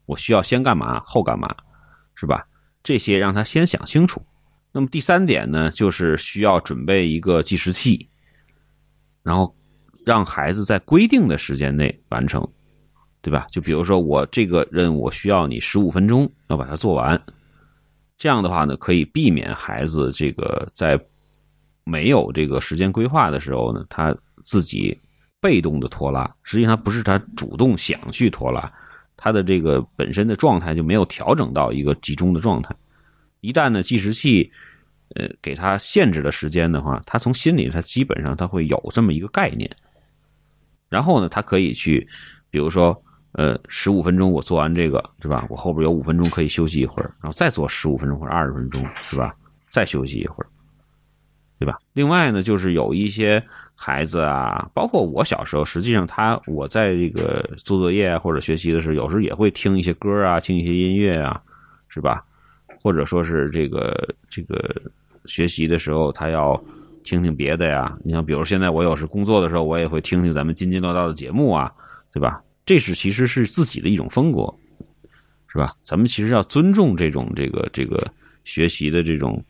[0.05, 1.55] 我需要先干嘛，后干嘛，
[2.17, 2.45] 是吧？
[2.83, 4.21] 这些让他先想清楚。
[4.73, 8.09] 那么第三点呢，就是需要准备一个计时器，
[9.23, 9.55] 然后
[10.05, 12.45] 让孩子在规定的时间内完成，
[13.23, 13.47] 对吧？
[13.53, 17.17] 就比如说我这个任务需要你十五分钟要把它做完，
[18.19, 21.01] 这样的话呢，可以避免孩子这个在
[21.85, 24.13] 没有这个时间规划的时候呢，他
[24.47, 24.97] 自己
[25.41, 26.31] 被动的拖拉。
[26.45, 28.73] 实际上不是他主动想去拖拉，
[29.17, 32.75] 他的这个本身的状态就没有调整到一个集中的状态。
[33.41, 34.51] 一旦呢计时器，
[35.17, 39.69] 呃，给他限制了时间的话，他从心里他基本上他会有这么一个概念。
[40.89, 42.09] 然后呢，他可以去，
[42.49, 42.97] 比如说，
[43.33, 45.45] 呃，十五分钟我做完这个是吧？
[45.51, 48.81] 我后边有五分钟可以休息一会儿，然后再做十五分钟或者二十分钟
[49.11, 49.35] 是吧？
[49.69, 50.47] 再休息一会儿，
[51.59, 51.79] 对吧？
[51.93, 53.43] 另外呢，就是有一些
[53.75, 61.41] 孩子啊，包括我小时候，实际上他我在这个做作业或者学习的时候，有时候也会听一些歌啊，听一些音乐啊，
[61.89, 62.25] 是吧？
[62.83, 64.75] 或者说是这个这个
[65.25, 66.63] 学习的时候，他要
[67.03, 67.97] 听听别的呀。
[68.05, 71.73] 你像，比如现在我有时工作的时候，我也会听听咱们津津乐道的节目啊，
[72.13, 72.41] 对吧？
[72.65, 74.43] 这是其实是自己的一种风格，
[75.49, 75.67] 是吧？
[75.85, 78.07] 咱们其实要尊重这种这个这个
[78.45, 79.43] 学习的这种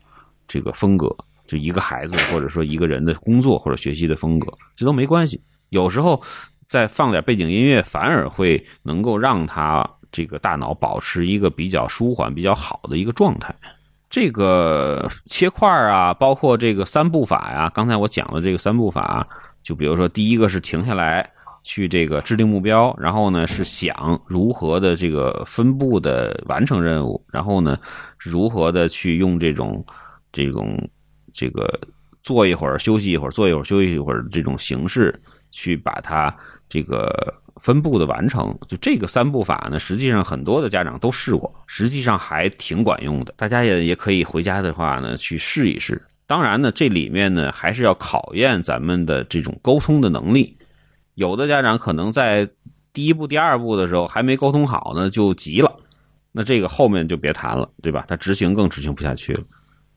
[0.46, 1.08] 这个风格，
[1.46, 5.40] 就一个孩子或者说一个人的工作或者学习的风格，这都没关系。
[5.70, 6.22] 有时候
[6.66, 9.88] 再放点背景音乐，反而会能够让他。
[10.12, 13.54] 这个大脑保持一个比较舒缓、比较好的一个状态。
[14.08, 19.26] 这个切块啊，包括这个三步法呀，刚才我讲的这个三步法，
[19.62, 21.28] 就比如说第一个是停下来
[21.62, 27.76] 去这个制定目标，然后呢是想如何的这个分步的完成任务，然后呢
[28.16, 29.84] 如何的去用这种
[30.32, 30.78] 这种
[31.36, 31.68] 这个
[32.22, 35.14] 坐一会儿休息一会儿，坐一会儿休息一会儿这种形式
[35.50, 36.34] 去把它
[36.68, 37.34] 这个。
[37.58, 43.32] 分步的完成，就这个三步法呢，实际上很多的家长都试过，实际上还挺管用的。
[43.34, 46.00] 大家也也可以回家的话呢，去试一试。
[46.26, 50.54] 当然呢，这里面呢还是要考验咱们的这种沟通的能力。
[51.14, 52.46] 有的家长可能在
[52.92, 55.74] 第一步、第二步的时候还没沟通好呢，就急了，
[56.32, 58.04] 那这个后面就别谈了，对吧？
[58.06, 59.40] 他执行更执行不下去了。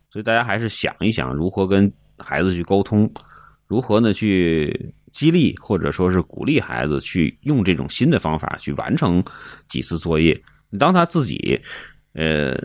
[0.09, 3.11] 所以大家还是想一想，如何跟孩子去沟通，
[3.67, 4.93] 如何呢去。
[5.11, 9.23] 激励或者说是鼓励孩子去用这种新的方法去完成
[9.67, 10.39] 几次作业。
[10.79, 11.59] 当他自己
[12.13, 12.55] 呃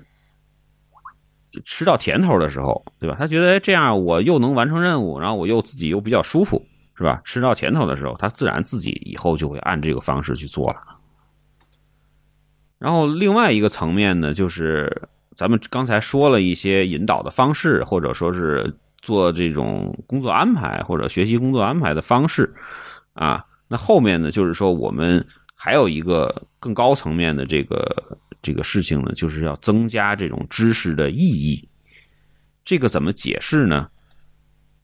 [1.64, 3.16] 吃到甜头的时候，对吧？
[3.18, 6.62] 他觉得哎这样我又能完成任务，然后我又自己又比较舒服，
[6.98, 7.22] 是吧？
[7.24, 10.80] 吃到甜头的时候，他自然自己以后就会按这个方式去做了。
[12.78, 18.72] 然后另外一个层面呢，就是咱们刚才说了一些引导的方式，或者说是
[19.02, 22.52] 做这种工作安排或者学习工作安排的方式
[23.12, 23.44] 啊。
[23.66, 25.24] 那后面呢，就是说我们
[25.54, 27.84] 还有一个更高层面的这个
[28.42, 31.66] 这个事情呢，就是要增加这种知识的意义。
[32.64, 33.88] 这个怎么解释呢？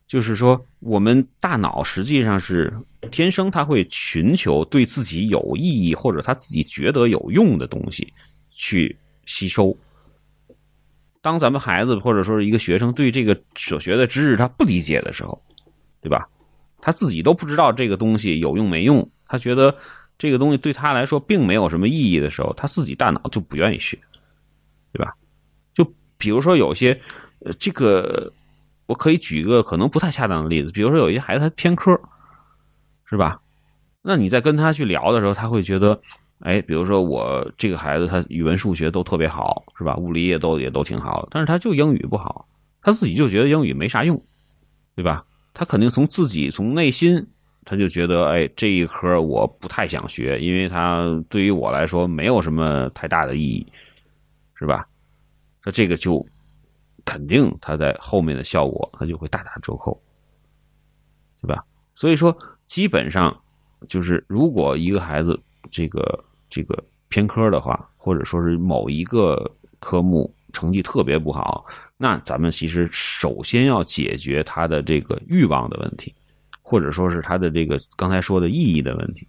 [0.07, 2.73] 就是说，我们大脑实际上是
[3.13, 8.13] 天生它会寻求对自己有意义或者他自己觉得有用的东西
[8.51, 9.77] 去吸收。
[11.23, 15.41] 当咱们孩子或者说是一个学生对这个所学的知识他不理解的时候，
[16.01, 16.29] 对吧？
[16.81, 19.77] 他自己都不知道这个东西有用没用，他觉得
[20.19, 23.99] 这个东西对他来说并没有什么意义的时候，他自己大脑就不愿意学，
[24.93, 25.15] 对吧？
[25.75, 25.85] 就
[26.17, 26.99] 比如说有些
[27.41, 28.33] 呃这个。
[28.87, 31.93] 我可以举一个可能不太恰当的例子，比如说有一些孩子他偏科，
[33.05, 33.41] 是吧？
[34.03, 36.03] 那你在跟他去聊的时候，他会觉得，
[36.41, 39.97] 哎，比如说我这个孩子他语文、数学都特别好，是吧？
[39.97, 42.47] 物理也都也都挺好，但是他就英语不好，
[42.83, 44.21] 他自己就觉得英语没啥用，
[44.95, 45.25] 对吧？
[45.55, 47.27] 他肯定从自己从内心
[47.65, 53.67] 他就觉得，哎，这一科我不太想学，因为他对于我来说没有什么太大的意义，
[54.55, 54.87] 是吧？
[55.65, 56.27] 那这个就。
[57.03, 60.01] 肯定他在后面的效果，它就会大打折扣，
[61.41, 61.65] 对吧？
[61.95, 62.37] 所以说，
[62.67, 63.37] 基本上
[63.89, 65.37] 就是如果一个孩子
[65.71, 66.77] 这个这个
[67.09, 71.65] 偏科的话，或者说是某一个科目成绩特别不好，
[71.97, 76.15] 那咱们其实首先要解决他的这个欲望的问题，
[76.61, 79.27] 或者说是他的这个刚才说的意义的问题，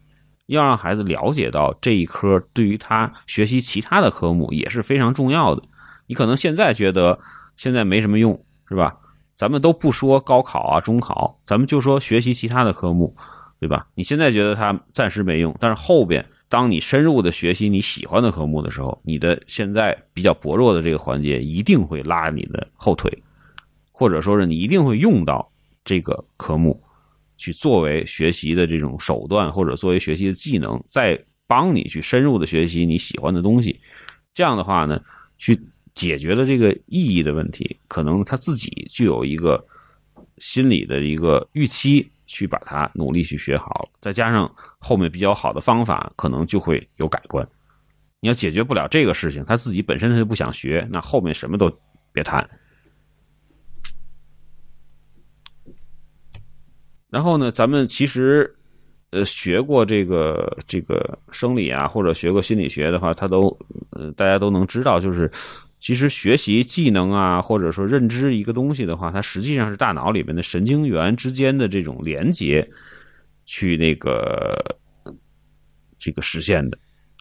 [0.47, 5.63] 要让孩子了解到这一科对于他学习其他的科目也是非常重要的。
[6.07, 7.17] 你可能现在觉得。
[7.57, 8.33] 现在没什么用，
[8.69, 8.95] 是吧？
[9.35, 13.15] 咱们都不说高考啊、中考，咱们就说学习其他的科目，
[13.59, 13.85] 对吧？
[13.93, 23.09] 你现在觉得它暂时没用，但是后边当你深入的学习你喜欢的科目的时候，你的现在比较薄弱的这个环节一定会拉你的后腿，
[23.89, 25.49] 或者说是你一定会用到
[25.85, 26.77] 这个科目，
[27.37, 33.79] 去作为学习的这种手段，或者作为学习的技能，再帮你去深入的学习你喜欢的东西。
[34.33, 35.01] 这样的话呢，
[35.37, 35.57] 去。
[35.93, 39.63] 解决了这个意义的问题，可能他自己就有一个
[40.37, 47.45] 心理的一个预期，去把它努力去学好，再加上后面比较好的方法，可能就会有改观。
[48.21, 51.69] 你要解决不了这个事情，他自己本身他就不想学，那后面什么都
[52.13, 52.49] 别谈。
[57.09, 58.49] 然后呢，咱们其实
[59.09, 63.49] 呃学过这个这个生理啊，或者学过心理学的话，他都
[63.89, 65.29] 呃大家都能知道，就是。
[65.81, 72.65] 其实学习技能啊，或者说认知一个东西的话，它实际上是大脑里面的神经元之间的这种连接，
[73.45, 74.63] 去那个
[75.97, 76.77] 这个实现的，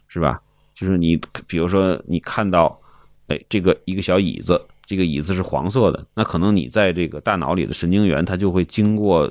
[0.08, 0.38] 是吧？
[0.74, 2.78] 就是你比如说你看到，
[3.28, 9.30] 哎，这个一个小椅子，这个椅子是黄色的，那可能你在这个大脑里的神经元，它就会经过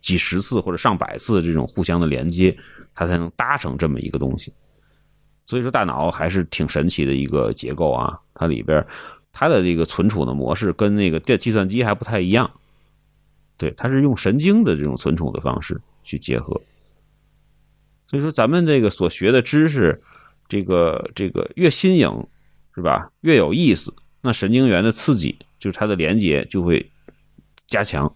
[0.00, 2.54] 几十次或者上百次这种互相的连接，
[2.94, 4.52] 它才能搭成这么一个东西。
[5.46, 8.18] 所以说，大脑还是挺神奇的一个结构啊。
[8.34, 8.84] 它里边，
[9.32, 12.50] 它的这个存储的模式跟那个电计算机还不太一样。
[13.56, 16.60] 对，它是用神经的这种存储的方式去结合。
[18.08, 19.98] 所以说，咱们这个所学的知识，
[20.48, 22.10] 这个这个越新颖，
[22.74, 23.10] 是吧？
[23.22, 26.84] 越有意思，那神经元的刺激，就是它的连接就会
[27.66, 28.12] 加强。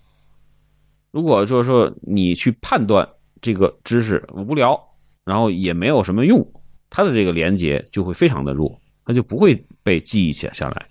[1.11, 3.09] 如果就是说你去判断
[3.41, 4.79] 这个知识无聊，
[5.25, 6.47] 然后也没有什么用。
[6.91, 8.77] 它的这个连接就会非常的弱，
[9.07, 10.87] 它就不会被记忆起下来。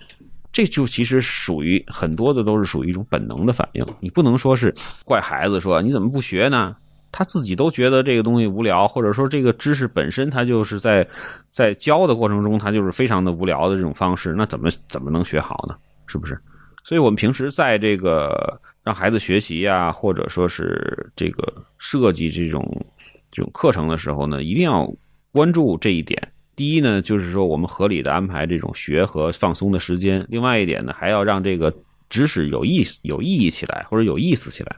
[0.52, 3.86] 这就其实属于很多的都是属于一种本能的反应。
[4.00, 4.74] 你不能说是
[5.06, 6.76] 怪孩子说你怎么不学呢？
[7.12, 11.08] 他自己都觉得这个东西无聊，或者说这个知识本身他就是在
[11.50, 15.76] 在教的过程中，他就是非常的无聊的这种方式，那怎么怎么能学好呢？
[16.08, 16.40] 是不是？
[16.84, 21.44] 所以我们平时在这个让孩子学习呀，或者说是这个
[21.78, 22.64] 设计这种
[23.32, 24.92] 这种课程的时候呢，一定要。
[25.32, 31.72] 关注这一点，第一呢，就是说我们合理的安排这种学和放松的时间；另外一点呢，还要让这个
[32.10, 34.76] 知识有意思、有意义起来，或者有意思起来。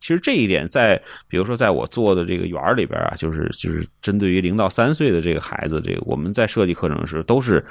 [0.00, 7.64] 其实这一点，在比如说在我做的这个园儿里边啊，就是就是针对于零到三岁的这个孩子，这个我们在设计课程时，都是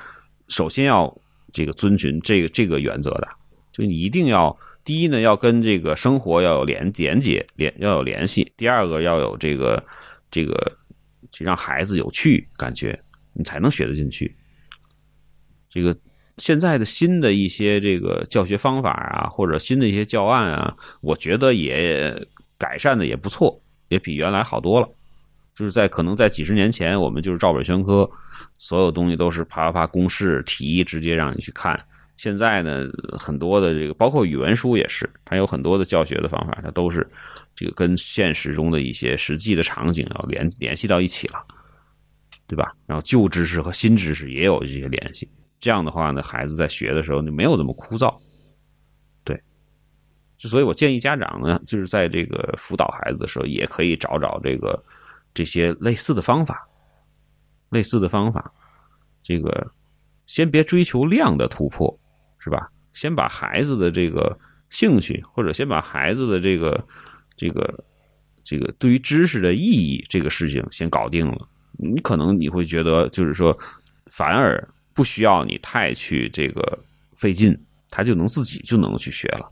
[0.47, 1.11] 首先要
[1.51, 3.27] 这个遵循这个这个原则的，
[3.71, 4.55] 就你一定要
[4.85, 9.83] 第一呢，要跟这个生活要有连连接，连要有联系；第二个要有这个
[10.29, 10.71] 这个。
[11.33, 12.97] 去让孩子有趣感觉，
[13.33, 14.33] 你才能学得进去。
[15.69, 15.93] 这个
[16.37, 22.15] 现在的新的一些这个教学方法啊，或者新的一些教案啊，我觉得也
[22.57, 23.59] 改善的也不错，
[23.89, 24.87] 也比原来好多了。
[25.55, 28.09] 就是在可能在几十年前，我们就是照本宣科，
[28.57, 31.79] 所有东西都是啪啪啪公式题直接让你去看。
[32.17, 32.87] 现在呢，
[33.19, 37.07] 很多的这个包括语文书也是，它有很多的教学的方法，它都是
[37.55, 41.45] 这个跟现实中的一些实际的场景要联联系到一起了，
[42.47, 42.73] 对吧？
[42.85, 45.29] 然后旧知识和新知识也有一些联系。
[45.59, 48.13] 这样的话呢，孩子在学的时候就没有那么枯燥。
[49.23, 49.41] 对，
[50.37, 54.83] 所以我建议家长呢，就是在这个辅导孩子的时候，也可以找找这个
[55.33, 56.67] 这些类似的方法，
[57.69, 58.51] 类似的方法，
[59.23, 59.71] 这个
[60.25, 61.99] 先别追求量的突破。
[62.45, 62.69] 是吧？
[62.91, 64.37] 先把孩子的这个
[64.69, 66.85] 兴趣，或者先把孩子的这个
[67.35, 67.83] 这个
[68.43, 71.47] 这个对于知识的意义这个事情先搞定了。
[71.77, 73.57] 你可能你会觉得，就是说，
[74.07, 76.79] 反而不需要你太去这个
[77.15, 77.57] 费劲，
[77.89, 79.49] 他就能自己就能去学了。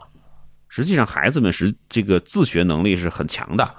[0.69, 3.69] 实际上，孩子们是这个自学能力是很强的，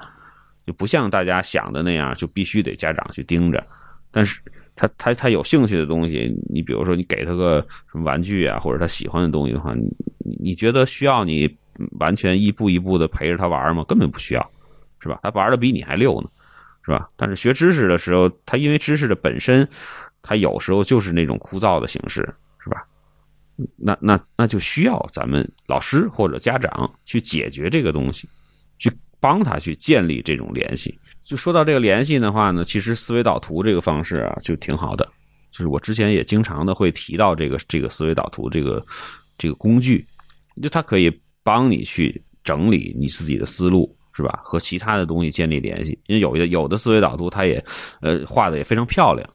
[0.67, 3.65] 就不像大家想的那样，就必须得家长去盯着。
[4.11, 4.41] 但是。
[4.75, 7.61] 他他他有兴趣的东西，你比如说你给他个
[7.93, 9.87] 什么玩具啊，或者他喜欢的东西的话，你
[10.41, 11.47] 你觉得需要你
[11.99, 13.85] 完全一步一步的陪着他玩吗？
[13.89, 14.51] 根本不需要，
[15.01, 15.21] 是吧？
[15.23, 16.29] 他玩的比你还溜呢，
[16.85, 17.09] 是吧？
[17.17, 19.69] 但是学知识的时候，他因为知识的本身，
[20.23, 22.21] 他有时候就是那种枯燥的形式，
[22.63, 22.85] 是吧？
[23.77, 28.29] 那那那就需要咱们老师或者家长去解决这个东西，
[28.79, 30.99] 去帮他去建立这种联系。
[31.23, 35.09] 就说到这个联系的话呢，其实思维导图这个方式啊，就挺好的。
[35.51, 38.85] 就是我之前也经常的会提到这个这个思维导图这个
[39.37, 40.05] 这个工具，
[40.63, 41.11] 就它可以
[41.43, 44.41] 帮你去整理你自己的思路，是吧？
[44.43, 45.99] 和其他的东西建立联系。
[46.07, 47.65] 因为有的有的思维导图，它也
[48.01, 49.29] 呃画的也非常漂亮，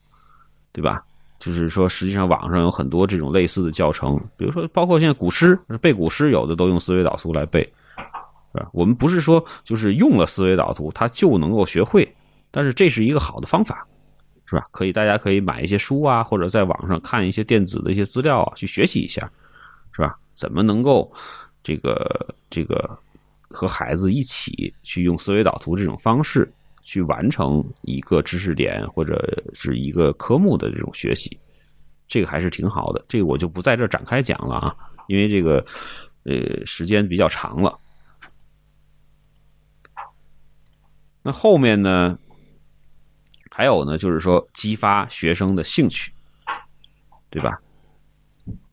[0.72, 1.02] 对吧？
[1.38, 7.62] 就是说，实际上网上有很多这种类似的教程，比如说包括现在古诗背古诗，有的都用思维导图来背。
[8.54, 8.68] 是吧？
[8.72, 12.10] 我们不是说就是用了思维导图，它就能够学会，
[12.50, 13.86] 但是这是一个好的方法，
[14.46, 14.66] 是吧？
[14.70, 19.30] 可以，大家可以买一些书啊，或者在网上看一些电子的一些资料啊，去学习一下，
[19.92, 20.16] 是吧？
[20.32, 21.12] 怎么能够
[21.68, 22.98] 这个这个
[23.50, 26.50] 和孩子一起去用思维导图这种方式
[26.80, 31.38] 去完成一个知识点或者是一个科目的这种学习，
[32.06, 33.04] 这个还是挺好的。
[33.06, 34.74] 这个我就不在这展开讲了啊，
[35.08, 35.62] 因为这个
[36.24, 37.78] 呃时间比较长了。
[41.22, 42.18] 那后面呢？
[43.50, 46.10] 还有呢，就是说激发学生的兴趣，
[47.28, 47.60] 对吧？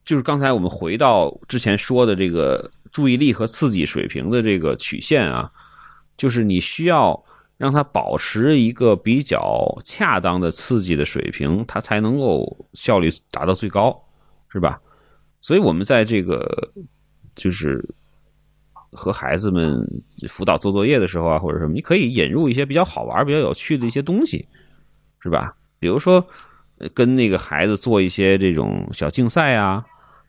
[0.05, 5.51] 就是刚才我们回到之前说的这个注意力和刺激水平的这个曲线啊，
[6.15, 7.21] 就是你需要
[7.57, 14.01] 让他保持一个比较恰当的刺激的水平，他才能够效率达到最高，
[14.47, 14.79] 是吧？
[15.41, 16.71] 所以我们在这个
[17.35, 17.83] 就是。
[18.97, 19.85] 和孩子们
[20.29, 24.47] 辅导做作业的时候啊，或者什么，你可以引入一些比较好玩、比较有趣的一些东西，
[25.19, 25.53] 是吧？
[25.79, 26.25] 比如说，
[26.93, 29.83] 跟那个孩子做一些这种小竞赛啊，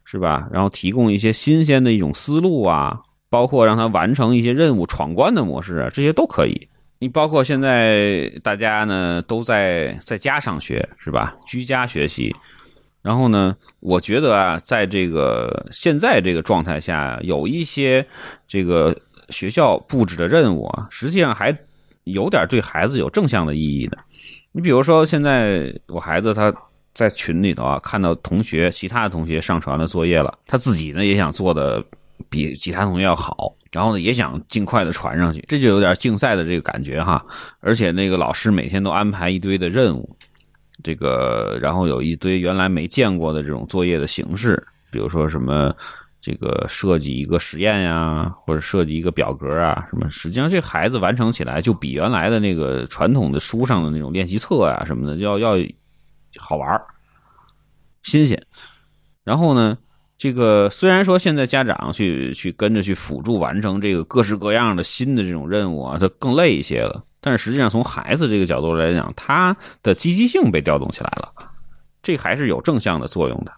[0.08, 0.48] 是吧？
[0.52, 2.98] 然后提供一些新鲜的一种思路啊，
[3.28, 6.68] 包括让他完成一些任务、闯关的模式啊，这些都可以。
[6.98, 11.36] 你包括现在大家呢都在在家上学，是吧？
[11.46, 12.34] 居家学习。
[13.02, 18.04] 然后呢，我觉得啊，在这个现在这个状态下，有一些
[18.48, 18.96] 这个
[19.28, 21.56] 学校布置的任务啊，实际上还
[22.04, 23.98] 有点对孩子有正向的意义的。
[24.52, 26.52] 你比如说，现在我孩子他
[26.96, 31.84] 在群里头啊，看到同学其他的同学上传了作业了，他自己呢也想做的
[32.30, 37.22] 比其他同学要好，然后呢也想尽快的传上去，这就有点竞赛的这个感觉哈。
[37.60, 40.16] 而且那个老师每天都安排一堆的任务。
[40.82, 45.74] 这个，然后有一堆原来没见过的这种作业的形式，比如说什么，
[46.20, 55.56] 这个设计一个实验呀，或者设计一个表格啊，什么，实际上这孩子完成起来就比原来的那个传统的书上的那种练习册啊什么的要要
[56.38, 56.80] 好玩
[58.02, 58.40] 新鲜。
[59.24, 59.76] 然后呢，
[60.16, 67.04] 这个虽然说现在家长去去跟着去辅助完成这个各式各样的新的这种任务啊，它更累一些了。
[67.20, 71.32] 但是实际上，从孩子这个角度来讲，他的积极性被调动起来了，
[72.00, 73.52] 这还是有正向的作用的。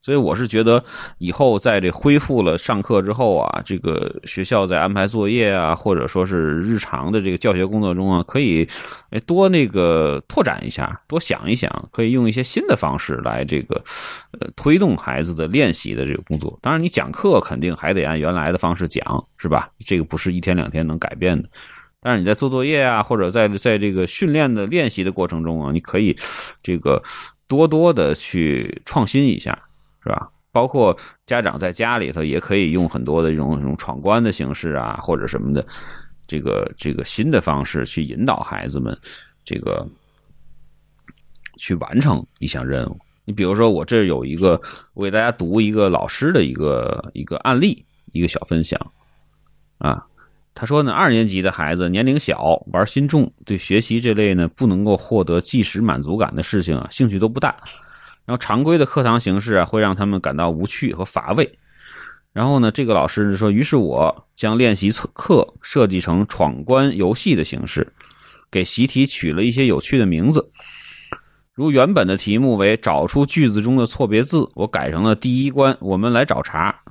[0.00, 0.82] 所以我是觉得，
[1.18, 8.66] 以后在这恢复了上课之后啊，这个学校在安排作业啊，或者说是日常的这个教学工作中啊，可以
[9.26, 13.82] 多那个拓展一下，多想一想，可以用一些新的方式来这个
[14.38, 16.58] 呃推动孩子的练习的这个工作。
[16.62, 19.68] 当然，你讲课肯定还得按原来的方式讲，是吧？
[19.84, 21.48] 这个不是一天两天能改变的。
[22.00, 26.16] 但是你在做作业啊，或者在在这个训练的练习的过程中啊，你可以
[26.62, 27.02] 这个
[27.48, 29.58] 多多的去创新一下，
[30.08, 30.30] 是吧？
[30.50, 30.96] 包括
[31.26, 35.64] 家长在家里头也可以用很多的这种这种闯关的形式啊，或者什么的，
[36.26, 38.98] 这个这个新的方式去引导孩子们
[39.44, 39.86] 这个
[41.58, 42.98] 去完成一项任务。
[43.26, 44.58] 你比如说，我这有一个，
[44.94, 48.80] 我给大家读一个老师的一个一个案例，一个小分享
[49.76, 50.02] 啊。
[50.54, 57.54] 他说呢，二年级的孩子年龄小，玩心重，对学习这类呢不能够获得即时满足感的事情啊，兴趣都不大。
[58.28, 61.50] 然后常规的课堂形式啊，会让他们感到无趣和乏味。
[62.34, 67.90] 然后呢，这个老师就说，于是我将练习课设计成闯关游戏的形式，
[68.50, 70.52] 给习题取了一些有趣的名字。
[71.54, 76.82] 如原本的题目为找出句子中的错别字，我改成了第一关，我们来找茬。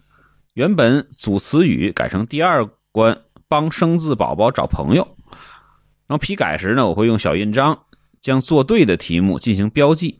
[0.55, 3.15] 原本组词语改成第二关，
[3.47, 5.07] 帮生字宝宝找朋友。
[6.07, 7.77] 然后批改时呢，我会用小印章
[8.21, 10.17] 将做对的题目进行标记，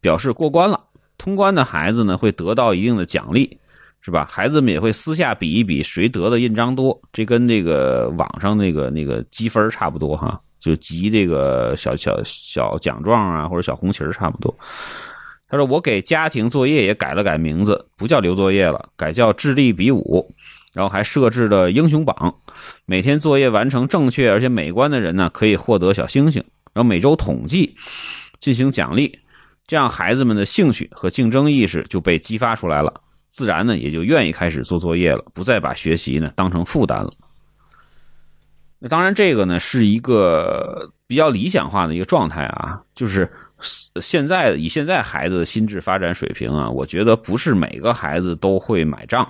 [0.00, 0.80] 表示过关了。
[1.18, 3.58] 通关的孩子呢，会得到一定的奖励，
[4.00, 4.26] 是吧？
[4.30, 10.40] 孩子们也会私下比一比谁得的印章多，这跟那个网上那个那个积分差不多哈。
[10.58, 14.54] 就集这个小小小奖状啊，或者小红旗差不多。
[15.48, 20.32] 他说：“我给家庭作业也改了改名字，不叫留作业了，改叫智力比武。
[20.72, 22.32] 然后还设置了英雄榜，
[22.86, 26.40] 每天作业完成正确而且美观的人呢，可以获得小星星。
[26.72, 27.74] 然后每周统计，
[28.38, 29.18] 进行奖励，
[29.70, 32.92] 这样孩子们的兴趣和竞争意识就被激发出来了，
[33.28, 37.10] 自然呢也就愿意开始做作业了，不再把学习呢当成负担了。”
[38.80, 43.30] 那当然，这个呢是一个比较理想化的一个状态啊，就是
[44.02, 49.24] 现在以现在孩子的心智发展水平啊，我觉得不是每个孩子都会买账，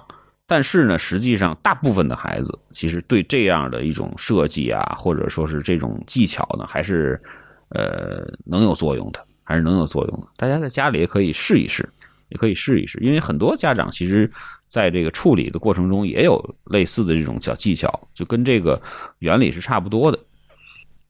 [0.46, 7.20] 但是呢，实际上大部分的孩子其实对这样的一种设计啊，或者说是这种技巧呢，还是
[7.68, 10.28] 呃能有作用的，还是能有作用的。
[10.36, 11.86] 大家在家里也可以试一试，
[12.28, 14.30] 也可以试一试，因为很多家长其实。
[14.70, 18.80] 在这个处理的过程中，也有类似的这种小技巧，就跟这个
[19.18, 20.18] 原理是差不多的。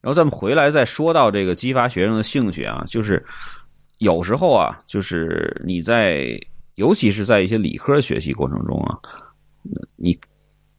[0.00, 3.22] 然后咱们回来再说到这个激发学生的兴趣啊，就是
[3.98, 6.40] 有时候啊，就是你在，
[6.76, 8.96] 尤其是在一些理科学习过程中啊，
[9.96, 10.18] 你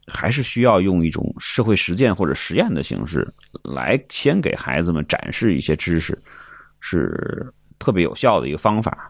[0.07, 3.31] 还是需要用一种社会实践或者实验的形式
[3.63, 6.19] 来先给孩子们展示一些知识，
[6.81, 9.09] 是特别有效的一个方法。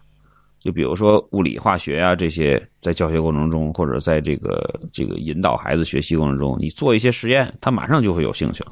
[0.60, 8.72] 就比如说物理、化学啊这些，在教学过程中，或者在这个这个引导孩子学习过程中，你做一些实验，他马上就会有兴趣了。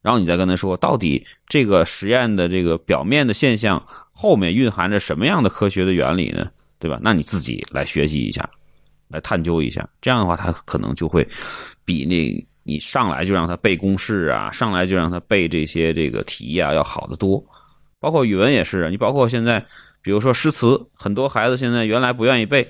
[0.00, 6.48] 然后你再跟他说，到底这个实验的这个表面的现象后面蕴含着什么样的科学的原理呢？
[6.78, 7.00] 对吧？
[7.02, 8.48] 那你自己来学习一下，
[9.08, 9.86] 来探究一下。
[10.00, 11.26] 这样的话，他可能就会
[11.84, 17.44] 比那你上来就让他背公式啊，上来就让他背这些这个题啊要好得多。
[18.00, 19.64] 包括语文也是，你包括现在。
[20.00, 22.66] 比如说诗词，很多孩子现在原来不愿意背，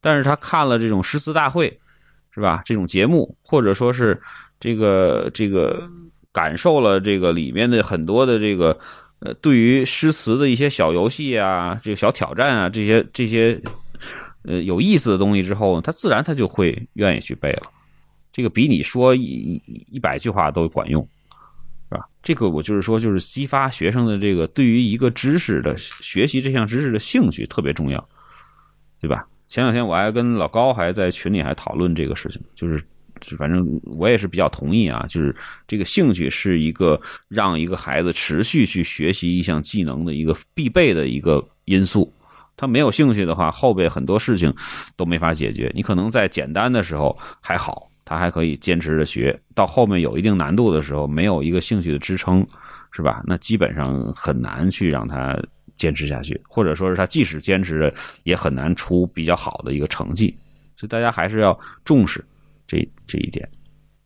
[0.00, 1.66] 但是他看了这种诗词大会，
[2.32, 2.62] 是吧？
[2.66, 4.20] 这种节目，或者说是
[4.60, 5.82] 这个这个
[6.32, 8.78] 感受了这个里面的很多的这个
[9.20, 13.58] 呃，对于诗词的一些小游戏啊，这个小挑战啊，这些这些
[14.44, 17.62] 呃有意思的东西之后，他自然他就会愿意去背了。
[18.30, 21.04] 这个比你说一一百句话都管用。
[21.90, 22.06] 是吧？
[22.22, 28.08] 这个我就是说，就是激发学生的这个对于一个知识的学习这项知识的兴趣特别重要，
[29.00, 29.26] 对吧？
[29.48, 32.80] 前两天我还跟老高还在群里还讨论这个事情，就是，
[33.36, 35.34] 反正我也是比较同意啊，就是
[35.66, 42.12] 这个兴趣是一个让一个孩子持续去学习一项技能的一个必备的一个因素。
[42.56, 44.54] 他没有兴趣的话，后边很多事情
[44.94, 45.72] 都没法解决。
[45.74, 47.89] 你可能在简单的时候还好。
[48.10, 52.44] 他还可以坚持着学，到后面有一定难度的时候，没有一个兴趣的支撑，
[52.90, 53.22] 是吧？
[53.24, 55.40] 那基本上很难去让他
[55.76, 57.94] 坚持下去，或者说是他即使坚持着，
[58.24, 60.36] 也很难出比较好的一个成绩。
[60.76, 62.20] 所以大家还是要重视
[62.66, 63.48] 这这一点。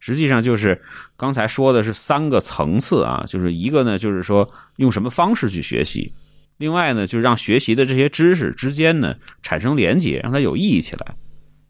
[0.01, 0.79] 实际上就是
[1.17, 4.47] 刚才说的是三个层次啊，就是一个呢，就是说
[4.77, 6.13] 用什么方式去学习；
[6.59, 11.07] 另外呢，就是让学习的这些知识之间呢产生连接，让它有意义起来。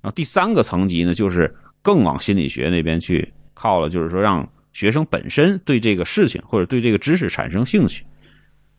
[0.02, 1.54] 然后第三个层级呢，就是。
[1.84, 8.02] 更往心理学那边去靠了，就是说让学生本身对这个事情或者对这个知识产生兴趣。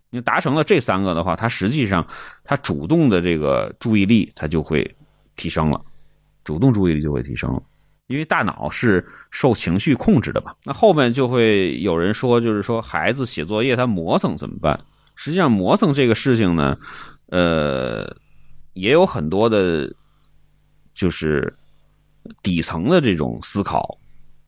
[0.10, 2.06] 你达成了这三个的话，他实际上
[2.44, 4.84] 他主动的这个注意力他就会
[5.36, 5.80] 提升了，
[6.44, 7.62] 主动注意力就会提升了，
[8.08, 10.54] 因为大脑是受情绪控制的嘛。
[10.64, 14.80] 那后面就会有人说，就是说孩子写作业他磨蹭怎么办？
[15.16, 16.76] 实际上磨蹭这个事情呢，
[17.28, 18.06] 呃，
[18.74, 19.88] 也有很多的，
[20.94, 21.54] 就是。
[22.42, 23.98] 底层的这种思考，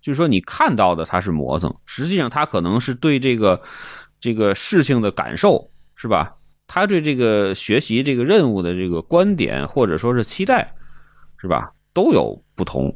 [0.02, 3.62] 就是说你看到的他是磨蹭，实际上他可能是对这个
[4.20, 6.34] 这个事情的感受，是吧？
[6.68, 10.70] 他对这个学习这个任务的这个观点或者说是期待，
[11.38, 11.72] 是吧？
[11.94, 12.94] 都有不同，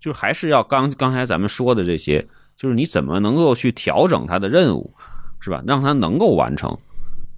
[0.00, 2.20] 就是还是要刚刚才咱们说的这些，
[2.56, 4.92] 就是你怎么能够去调整他的任务，
[5.40, 5.62] 是吧？
[5.66, 6.76] 让他能够完成，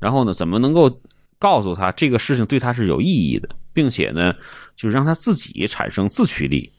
[0.01, 0.91] 然后呢，怎么能够
[1.39, 4.33] 告诉他这个事情对他是有意义的，并且呢，
[4.75, 6.73] 就是让他自己产生自驱力，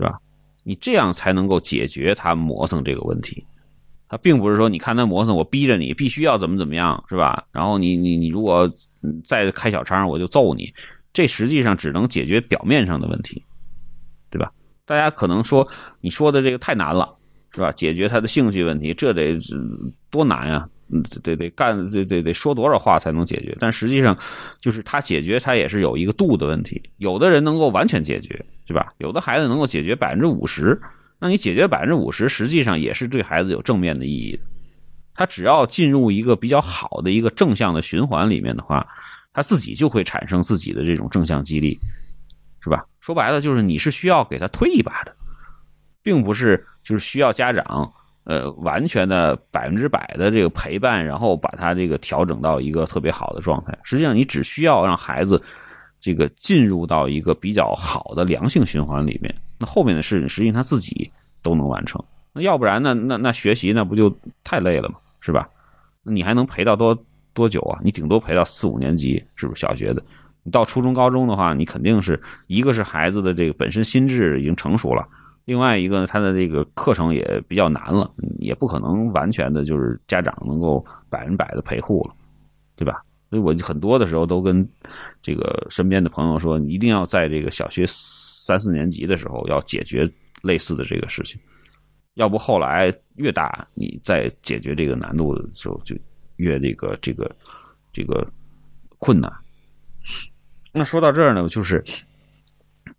[0.00, 0.18] 是吧？
[0.64, 3.44] 你这样才能够解决他磨蹭这个问题。
[4.08, 7.44] 他并不是说你看他磨蹭，我逼着你必须要怎么怎么样，是吧？
[7.52, 8.68] 然后你你你如果
[9.22, 10.72] 再开小差，我就揍你。
[11.12, 13.44] 这实际上只能解决表面上的问题，
[14.30, 14.50] 对吧？
[14.86, 15.68] 大家可能说
[16.00, 17.14] 你说的这个太难了，
[17.52, 17.70] 是吧？
[17.72, 19.36] 解决他的兴趣问题，这得
[20.10, 20.68] 多难呀！
[20.92, 23.56] 嗯得得干，得得得说多少话才能解决？
[23.60, 24.16] 但实际上，
[24.60, 26.80] 就是他解决他也是有一个度的问题。
[26.96, 28.92] 有的人能够完全解决，对吧？
[28.98, 30.80] 有的孩子能够解决百分之五十，
[31.18, 34.42] 那你解决百分之五十，实际上也是对孩子有正面的意义的。
[35.14, 38.86] 他只要进入一个比较好的一个正向的循环里面的话，
[39.32, 41.78] 他自己就会产生自己的这种正向激励，
[42.62, 42.84] 是吧？
[43.00, 45.14] 说白了就是你是需要给他推一把的，
[46.02, 47.92] 并不是就是需要家长。
[48.24, 53.76] 呃，完全的百分之百的这个陪伴，然后把他这个调整到一个特别好的状态。
[53.82, 55.42] 实际上，你只需要让孩子
[55.98, 61.10] 这个进入到一个比较好的良性循环里面，那后面的事情实际上他自己
[61.42, 62.02] 都能完成。
[62.32, 62.94] 那要不然呢？
[62.94, 64.14] 那那学习那不就
[64.44, 64.96] 太累了吗？
[65.20, 65.48] 是吧？
[66.02, 66.96] 你还能陪到多
[67.34, 67.80] 多久啊？
[67.82, 70.02] 你顶多陪到四五年级，是不是小学的？
[70.42, 75.06] 你到初中、高中的话，你肯定是一个是孩子的这个本身心智已经成熟了。
[75.46, 82.14] 另外一个呢，他的这个课程也比较难了，也不可能完全的就是家长能够百分百的陪护了，
[82.76, 83.02] 对吧？
[83.30, 84.68] 所以我很多的时候都跟
[85.22, 90.08] 这个身边的朋友说，你一定要在这个小学三四年级的时候要解决
[90.42, 91.40] 类似的这个事情，
[92.14, 95.96] 要不后来越大，你在解决这个难度的时候就
[96.36, 97.30] 越这个这个
[97.92, 98.24] 这个
[98.98, 99.32] 困难。
[100.72, 101.82] 那说到这儿呢，就是。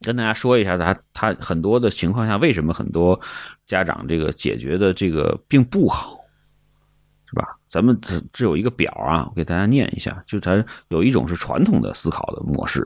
[0.02, 3.20] 跟大家说一下，他他很多的情况下，为什么很多
[3.66, 6.20] 家长这个解决的这个并不好，
[7.30, 7.58] 是吧？
[7.68, 12.86] 咱们这这有一个表啊，我给大家念一下，就它有一种是传统的思考的模式，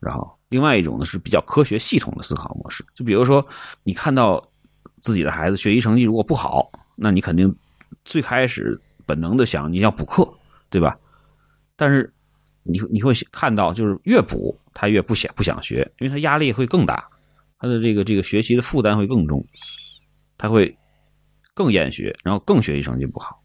[0.00, 2.84] 然后另外一种呢是比较科学系统的思考模式。
[2.94, 3.46] 就比如说，
[3.82, 4.42] 你看到
[5.00, 7.54] 自己的孩子学习成绩如果不好，那你肯定
[8.04, 10.28] 最开始本能的想你要补课，
[10.68, 10.98] 对吧？
[11.76, 12.12] 但是
[12.68, 14.58] 你你会看到，就是越补。
[14.78, 17.02] 他越不想不想学，因为他压力会更大，
[17.58, 19.42] 他的这个这个学习的负担会更重，
[20.36, 20.76] 他会
[21.54, 23.40] 更厌学，然后更学习成绩不好，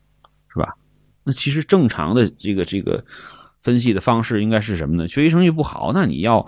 [0.52, 0.76] 是吧？
[1.24, 3.02] 那其实正常的这个这个
[3.62, 5.08] 分析的方式应该是什么呢？
[5.08, 6.46] 学习成绩不好，那你要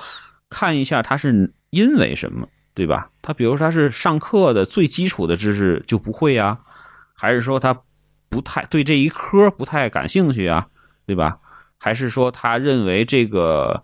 [0.49, 3.09] 看一下他是因为什么，对吧？
[3.21, 6.59] 他比如说他是上课的最基础的知识就不会啊，
[7.15, 7.73] 还是说他
[8.27, 10.67] 不太对这一科不太感兴趣啊，
[11.05, 11.39] 对吧？
[11.83, 13.83] 还是说他认为这个？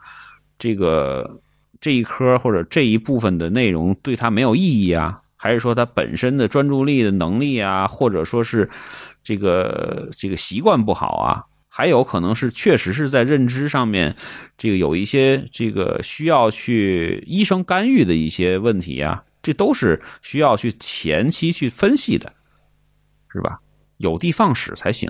[0.62, 1.40] 这个
[1.80, 5.18] 这一科或者这一部分的内容对他没有意义啊？
[5.38, 8.70] 还是说他本身的专注力的能力啊，或者说是
[9.24, 11.42] 这个这个习惯不好啊？
[11.70, 14.14] 还有可能是确实是在认知上面
[14.58, 19.24] 这个有一些这个需要去医生干预的一些问题啊？
[19.42, 22.30] 这都是需要去前期去分析的，
[23.32, 23.58] 是吧？
[23.96, 25.10] 有的放矢才行。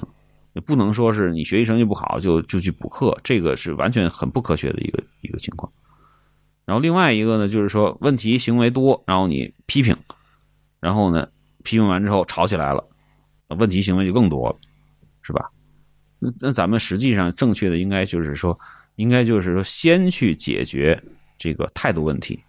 [0.54, 5.72] 也不能说是你学习成绩不好就就去补课，这个是完全很不科学的一个一个情况。
[6.66, 9.96] 然后另外一个呢，就是说问题行为多，然后你批评，
[10.80, 11.28] 然后呢
[11.64, 12.84] 批评完之后吵起来了，
[13.58, 14.56] 问题行为就更多了，
[15.22, 15.50] 是吧？
[16.20, 18.60] 那那咱们实际上正确的应该就是说，
[18.98, 21.02] 应该就是说先去解决
[21.38, 22.40] 这个态度问题，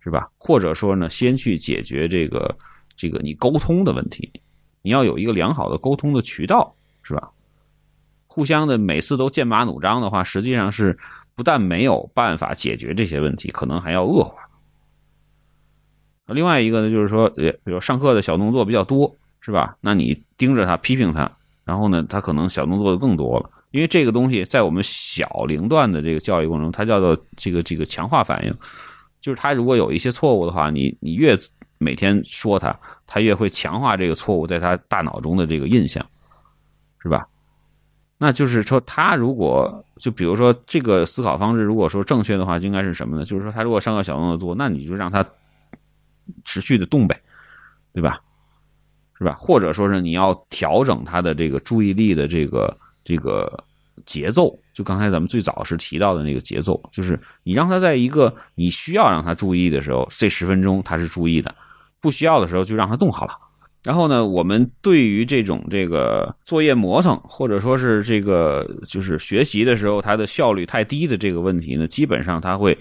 [0.00, 0.28] 是吧？
[0.38, 2.56] 或者说呢，先去解决这个
[2.96, 4.30] 这个你沟通的问题，
[4.80, 6.74] 你要有一个良好的沟通的渠道。
[7.02, 7.30] 是吧？
[8.26, 10.98] 互相的每次都剑拔弩张的话，实际上是
[11.34, 14.42] 不但没有办法解决这些问题，可能还要恶化。
[16.26, 19.76] 另外一个呢，就是说，呃，比如上课的小动作比较多，是吧？
[19.80, 21.30] 那你盯着他批评他，
[21.64, 23.50] 然后呢，他可能小动作就更多了。
[23.72, 28.54] 因为这个东西在我们小龄段的这个教育过程中，它叫做这个这个强化反应，
[29.20, 31.38] 就是他如果有一些错误的话，你你越
[31.78, 36.06] 每天说他，他越会强化这个错误在他大脑中的这个印象。
[37.02, 37.26] 是吧？
[38.16, 43.24] 那就是说，他如果就比如说这个思考方式，如果说正确的话，应该是什么呢？
[43.24, 45.26] 就是说，他如果上个小动作做，那你就让他
[46.44, 47.20] 持续的动呗，
[47.92, 48.20] 对吧？
[49.18, 49.34] 是吧？
[49.38, 53.52] 或者说是你要调整他的这个注意力的这个这个
[54.04, 61.52] 节奏，就刚才咱们最早是提到的那个节奏，就是你让他在一个你需要让他注意的时候，这十分钟他是注意的；
[62.00, 63.32] 不需要的时候就让他动好了。
[63.84, 72.78] 然后呢，我们对于这种这个作业磨蹭，或者说是这个就是学习的时候它的效率太低的这个问题呢，基本上他会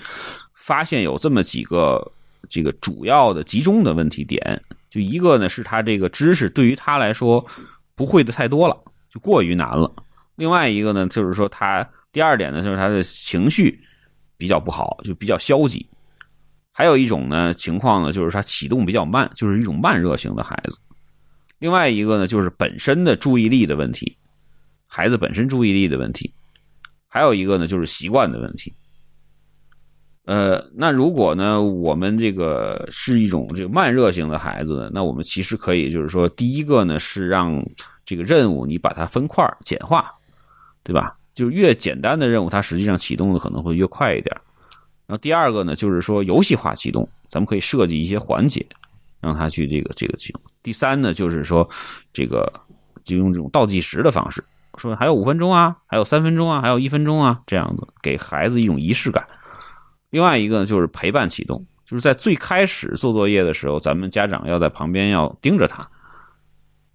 [0.54, 2.12] 发现有这么几个
[2.48, 4.62] 这个主要的集中的问题点。
[4.92, 7.44] 就一个呢，是他这个知识对于他来说
[7.96, 8.78] 不会的太多了，
[9.10, 9.92] 就过于难了。
[10.36, 13.80] 另外一个呢，就是说他第二点呢，就是他的情绪
[14.38, 15.84] 比较不好，就比较消极。
[16.72, 20.78] 还有一种呢情况呢，就是他启动比较慢，就是一种慢热型的孩子。
[21.62, 24.18] 另外一个呢，就是本身的注意力的问题，
[24.88, 26.34] 孩子本身注意力的问题。
[27.08, 28.74] 还有一个呢，就是习惯的问题。
[30.26, 37.64] 呃，那如果呢，我们这个是一种这个慢热型的孩子，那我们其实可以就是说，第一个呢是让
[38.06, 40.12] 这个任务你把它分块简化，
[40.84, 41.16] 对吧？
[41.36, 44.36] 就是越简单的任务，它实际上启动的可能会越快一点。
[45.06, 48.66] 然后第二个呢，就是说游戏化启动，咱们可以设计一些环节，
[49.20, 50.42] 让他去这个这个启动。
[50.64, 51.68] 第三呢，就是说
[52.14, 52.52] 这个
[53.04, 54.44] 就用这种倒计时的方式，
[54.78, 59.26] 说还有五分钟啊，还有三分钟啊，还有一分钟啊，这样子给孩子一种仪式感。
[60.10, 65.88] 另外一个呢，就是陪伴启动，就是在最开始做作业的时候，咱们家长要在旁边要盯着他，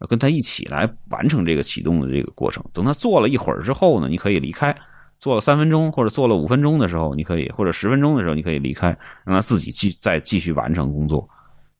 [0.00, 2.64] 要跟他一起来完成这个启动的这个过程。
[2.72, 4.76] 等他做了一会儿之后呢，你可以离开。
[5.18, 8.88] 做了三分钟或者做了五分钟的时候，你可以或者十分钟的时候，你可以离开，
[9.24, 11.26] 让他自己继再继续完成工作。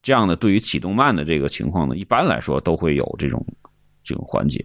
[0.07, 3.45] 这样呢，对于启动慢的这个情况呢，一般来说都会有这种
[4.05, 4.65] 这种缓解。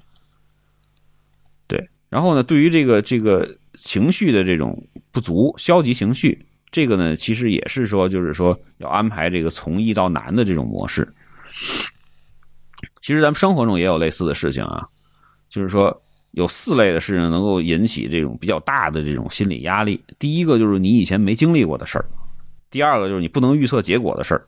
[1.65, 4.79] 对，然后呢，对于这个这个情绪的这种
[5.11, 11.11] 不足、消极情绪，这个呢，其实也是说，就是说要安排这个从易到难的这种模式。
[13.01, 14.87] 其实咱们生活中也有类似的事情啊，
[15.49, 15.99] 就是说。
[16.33, 20.01] 有四类的事情能够引起这种比较大的这种心理压力。
[20.17, 22.05] 第一个就是你以前没经历过的事儿，
[22.69, 24.47] 第二个就是你不能预测结果的事儿，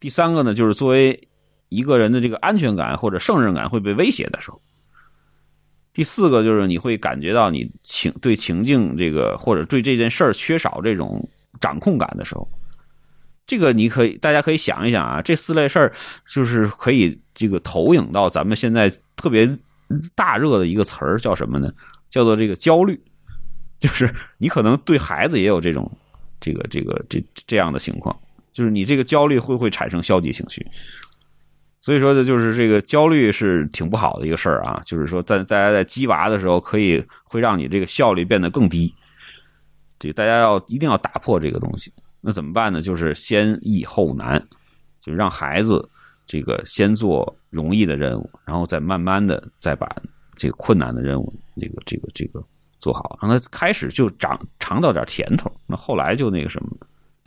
[0.00, 1.28] 第三个呢就是作为
[1.68, 4.60] 一个人的这个安全感或者胜任感会被威胁的时候，
[5.92, 11.28] 第四个就是你会感觉到你情对情境这个或者对这件事儿缺少这种
[11.60, 12.48] 掌控感的时候，
[13.46, 15.92] 这个你可以大家可以想一想啊，这四类事儿
[16.26, 19.48] 就是可以这个投影到咱们现在特别。
[20.14, 21.72] 大热的一个词儿叫什么呢？
[22.10, 23.00] 叫做这个焦虑，
[23.80, 25.90] 就是你可能对孩子也有这种
[26.40, 28.14] 这个这个这这样的情况，
[28.58, 30.66] 就是你这个焦虑会不会产生消极情绪？
[31.78, 34.82] 所以说呢，就是这个焦虑是挺不好的一个事儿啊。
[34.84, 38.92] 就是说，在大家在鸡娃的时候，可以会让你这个效率变得更低。
[39.96, 41.92] 这大家要一定要打破这个东西。
[42.20, 42.80] 那怎么办呢？
[42.80, 44.44] 就是先易后难，
[45.00, 45.88] 就让孩子。
[46.26, 49.88] 这个先做容易的任务，然后再慢慢的再把
[50.36, 52.44] 这个困难的任务，这个这个这个
[52.80, 56.68] 做好，让他开始就尝尝到点甜头，那后来就那个什么。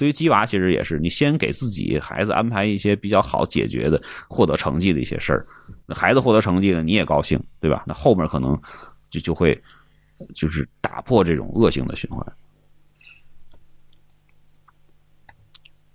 [0.02, 5.46] 对于鸡娃，其实也是，你先给自己孩子安排一些比较好解决的、获得成绩的一些事儿，
[5.86, 7.84] 那孩子获得成绩了，你也高兴，对吧？
[7.86, 8.60] 那后面可能
[9.12, 9.56] 就就会
[10.34, 12.26] 就是打破这种恶性的循环。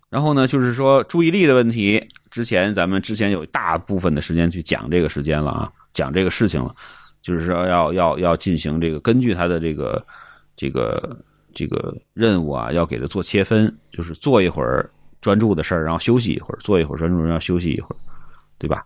[0.08, 2.00] 然后呢，就是说注意力的问题。
[2.30, 6.72] 之前咱们之前有大部分的时间去讲这个时间了啊，讲这个事情了，
[7.22, 10.06] 就是说要要要进行这个根据他的这个
[10.54, 11.18] 这个
[11.56, 14.90] 这个任务啊，要给他做切分，就是做一会儿
[15.22, 17.96] 专注的事儿，然后休息一会儿，做一会儿专注，然后休息一会儿，
[18.58, 18.84] 对吧？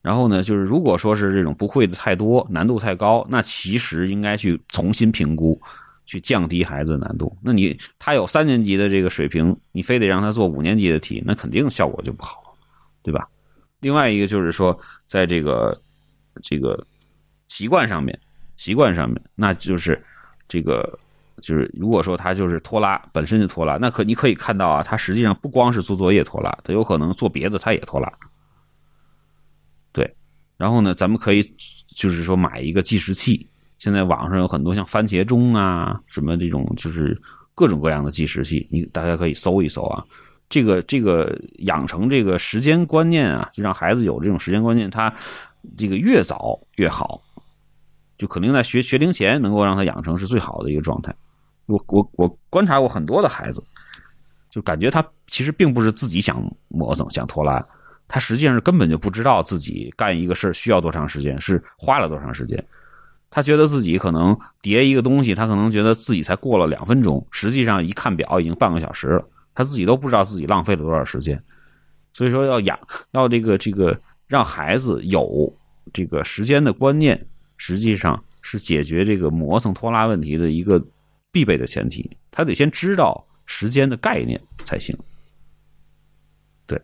[0.00, 5.60] 然后呢，就是如果说是这种不会的太多，难度太高，那其实应该去重新评估，
[6.06, 7.36] 去降低孩子的难度。
[7.42, 12.42] 那你他有三年级的这个水平，你非得让他做五年级的题，那肯定效果就不好。
[13.02, 13.28] 对吧？
[13.78, 15.80] 另外一个就是说，在这个
[16.42, 16.84] 这个
[17.48, 18.18] 习惯上面，
[18.56, 20.02] 习惯上面，那就是
[20.48, 20.98] 这个
[21.46, 28.12] 就是如果说他就是拖拉，本身就拖拉，那可你可以看到啊，他实际上不光是做作业拖拉，他有可能做别的他也拖拉。
[29.92, 30.12] 对，
[30.56, 31.40] 然后呢，咱们可以
[31.94, 37.16] 就是说买一个计时器，现在网上有很多像番茄钟啊，什么这种就是
[37.54, 40.04] 各种各样的计时器，你大家可以搜一搜啊。
[40.48, 45.14] 这个这个养成这个时间观念啊，就让孩子有这种时间观念，他
[45.76, 47.22] 这个越早越好，
[48.18, 51.14] 就肯定在学学龄前能够让他养成是最好的一个状态。
[51.66, 53.62] 我我我观察过很多的孩子，
[54.48, 57.64] 就感觉他其实并不是自己想磨蹭想拖拉，
[58.08, 62.64] 他实际上是根本就不知道自己干一个事需要多长时间，是花了多长时间。
[63.28, 69.28] 他觉得自己可能叠一个东西，他可能觉得自己才过了两分钟，实际上一看表已经半个小时了。
[69.54, 71.42] 他自己都不知道自己浪费了多少时间，
[72.14, 72.78] 所以说要养
[73.10, 75.52] 要这个这个让孩子有
[75.92, 80.82] 这个时间的观念，实际上是解决这个磨蹭拖拉问题的一个
[81.36, 82.10] 必备的前提。
[82.30, 84.96] 他得先知道时间的概念才行。
[86.66, 86.80] 对，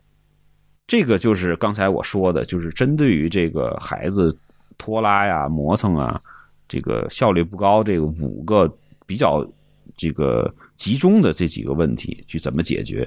[0.86, 4.36] 这个就是刚才我说的，就是针对于这个孩子
[4.76, 6.20] 拖拉呀、磨蹭啊，
[6.68, 8.70] 这个效率不高，这个五个
[9.07, 9.42] 比较。
[9.94, 13.07] 这个集中的这几个问题去怎么解决？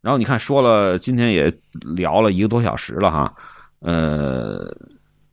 [0.00, 1.52] 然后你看，说了今天也
[1.94, 3.34] 聊了一个多小时了哈。
[3.80, 4.64] 呃，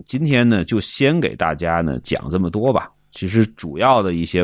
[0.05, 2.91] 今天呢就先给大家呢讲这么多吧。
[3.15, 4.41] 其实主要的一些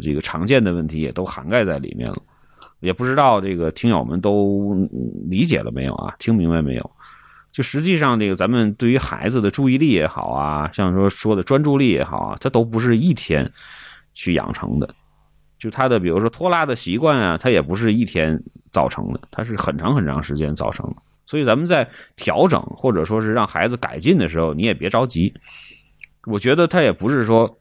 [0.00, 2.16] 这个常见的问题也都涵盖在里面了，
[2.78, 4.72] 也不知道这个听友们都
[5.28, 6.14] 理解了没有啊？
[6.20, 6.90] 听明白没有？
[7.50, 13.50] 就实际上这个咱们对于孩子的注意力也好啊，像说说的专注力也好啊，它都不是一天
[14.12, 14.94] 去养成的。
[15.58, 18.40] 就他的比如说拖拉的习惯啊，它也不是一天
[18.70, 20.96] 造成的，它是很长很长时间造成的。
[21.26, 25.34] 所以咱们在调整或者说是让孩子改进的时候，你也别着急。
[26.26, 27.58] 我觉得他也不是说。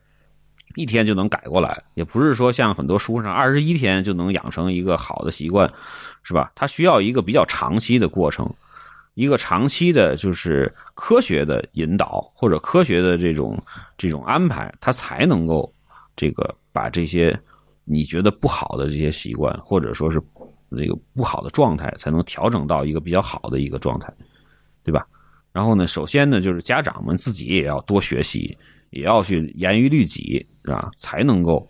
[0.76, 5.71] 一天就能改过来，也不是说像很多书上二十一天就能养成一个好的习惯，
[6.24, 6.51] 是吧？
[6.55, 8.51] 它需要一个比较长期的过程，
[9.13, 13.61] 一个长期的，就是科学的引导或者科学的这种
[13.97, 15.71] 这种安排，它才能够
[16.15, 17.38] 这个把这些
[17.84, 20.21] 你觉得不好的这些习惯，或者说是
[20.69, 24.11] 那个不好的状态，才能调整到一个比较好的一个状态，
[24.84, 25.05] 对吧？
[25.51, 28.57] 然后呢，首先呢，就是家长们自己也要多学习。
[28.93, 30.89] 也要去严于律己，是吧？
[30.95, 31.67] 才能够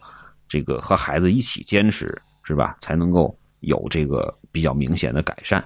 [0.48, 2.76] 这个和孩子一起坚持，是吧？
[2.80, 5.64] 才能够有这个比较明显的改善。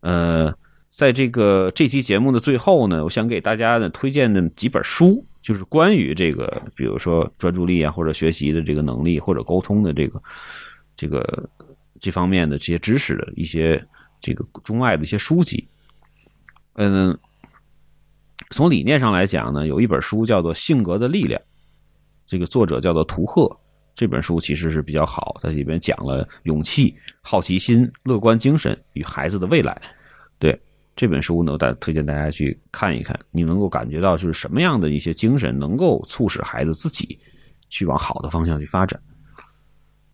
[0.00, 0.52] 呃，
[0.88, 10.22] 在这个这期节目的最后呢，我想给大家呢推荐的几本书，就是关于这个，比如说专注力啊，或者学习的这个能力，或者沟通的这个
[10.96, 11.48] 这个
[12.00, 13.82] 这方面的这些知识的一些
[14.20, 15.66] 这个中外的一些书籍。
[16.74, 17.16] 嗯。
[18.50, 21.40] 从理念上来讲呢，有一本书叫做《性格的力量》，
[22.24, 23.50] 这个作者叫做图赫。
[23.94, 29.80] 这本书其实是比较好，它里边讲了勇气、好奇心、乐观精神与孩子的未来。
[30.38, 30.58] 对
[30.94, 37.18] 这本书呢，大推荐大家去看一看，你能够感觉到就是什么样的一些精神能够促使孩子自己
[37.70, 39.00] 去往好的方向去发展。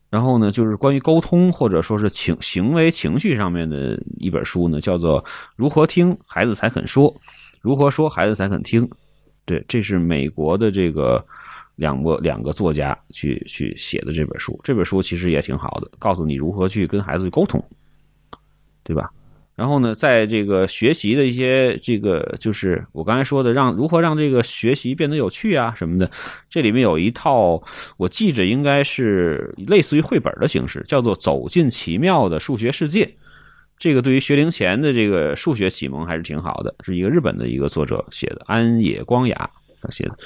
[0.08, 5.20] 然后呢，就是关于沟通或者说是情行为情绪上面的一本书呢，叫做
[5.56, 7.12] 《如何听孩子才肯说》。
[7.62, 8.86] 如何说孩子才肯听？
[9.46, 11.24] 对，这是美国的这个
[11.76, 14.60] 两个两个作家去去写的这本书。
[14.62, 17.64] 这本书其实也挺好的，告诉你如何去跟孩子沟通，
[18.82, 19.10] 对吧？
[19.54, 26.10] 然后呢，在这个学习的一些这个，就是我刚才说的，让如何让这个学习变得有趣啊什么的，
[26.48, 27.62] 这里面有一套，
[27.96, 33.04] 我记着应该是类似于绘本的形式，叫做《走进奇妙的数学世界》。
[33.82, 39.50] 这个对于学龄前的这个数学启蒙还是挺好的，是一个日本的一个作者写的，安野光雅
[39.90, 40.16] 写的，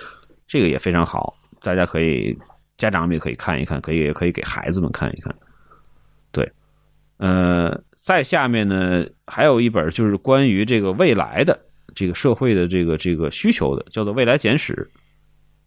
[0.47, 2.37] 这个也非常好，大家可以
[2.77, 5.35] 家长们也可以看一看，可以也可以给孩子们看一看。
[6.33, 6.47] 对，
[7.17, 11.59] 呃，在下面呢还有一本就是关于这个未来的
[11.95, 14.87] 这个社会的这个这个需求的，叫做《未来简史》，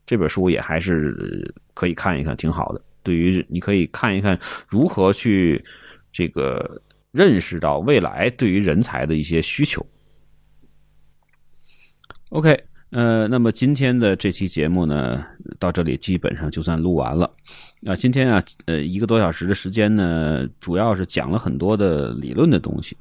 [0.05, 2.79] 这本书也还是可以看一看，挺好的。
[3.01, 5.59] 对于你可以看一看如何去
[6.13, 6.79] 这个。
[7.11, 9.85] 认识到未来对于人才的一些需求。
[12.29, 15.25] OK，呃，那么今天的这期节目呢，
[15.57, 17.27] 到这里基本上就算录完了。
[17.81, 22.95] 那今天啊，呃，一个多小时的时间呢，主要是讲了很多的理论的东西，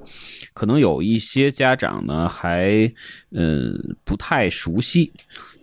[0.53, 2.91] 可能有一些家长呢还
[3.31, 3.71] 呃
[4.03, 5.11] 不太熟悉，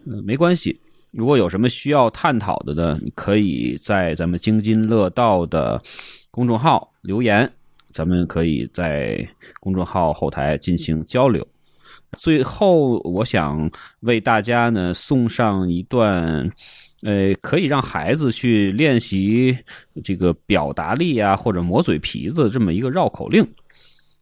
[0.07, 0.81] 呃，没关系。
[1.11, 5.83] 如果有什么需要探讨的呢，你可以在咱们津津乐道的
[6.31, 7.51] 公众号留言。
[7.97, 9.27] 咱们可以在
[9.59, 11.47] 公众号后台进行交流。
[12.19, 13.71] 最后，我想
[14.01, 16.15] 为大家呢送上一段，
[17.05, 19.57] 呃，可以让孩子去练习
[20.05, 23.43] 这个表达力啊，或者磨嘴皮子这么一个绕口令。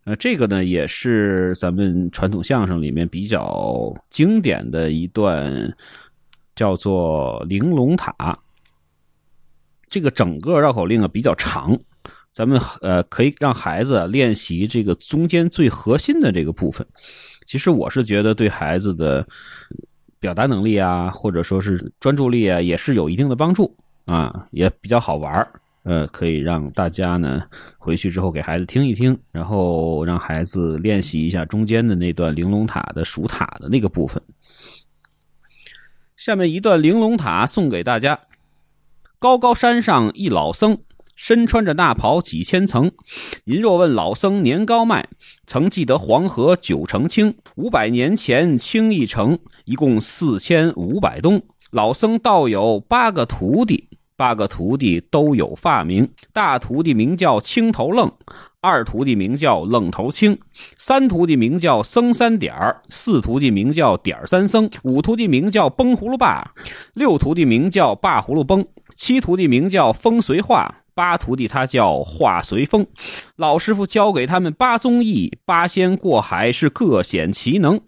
[0.04, 5.76] 呃，这个呢也是咱们传统相声里面比较经典的一段，
[6.54, 8.14] 叫做《玲珑塔》。
[9.88, 11.76] 这个整个绕口令啊比较长。
[12.34, 16.84] 咱们呃可以让孩子练习这个中间最核心的这个部分。
[17.46, 19.24] 其实我是觉得对孩子的
[20.18, 23.72] 表达能力啊，或者说是专注力啊，也是有一定的帮助
[24.04, 25.48] 啊，也比较好玩儿
[25.84, 27.42] 呃，可以让大家呢
[27.78, 34.20] 回去之后给孩子听一听，然后让孩子练习一下中间的那段玲珑塔的数塔的那个部分。
[36.16, 38.18] 下面一段玲珑塔送给大家：
[39.18, 40.76] 高高山上一老僧。
[41.16, 42.90] 身穿着大袍几千层，
[43.44, 45.06] 您若问老僧年高迈，
[45.46, 51.40] 曾记得黄河九成清，五百年前清一城，一共四千五百冬。
[51.70, 58.10] 老僧道有八个徒弟，八个徒弟都有发名，大徒弟名叫青头愣，
[58.60, 60.38] 二徒弟名叫愣头青，
[60.78, 66.52] 三徒弟名叫僧三点儿，四徒弟名叫点儿三僧，五徒弟名叫崩葫芦霸，
[66.92, 68.64] 六徒弟名叫霸葫芦崩。
[68.96, 72.86] 七徒弟名叫风随化，八徒弟他叫华随风。
[73.36, 77.80] 老师傅教给他们八宗艺，八仙过海是各显其能。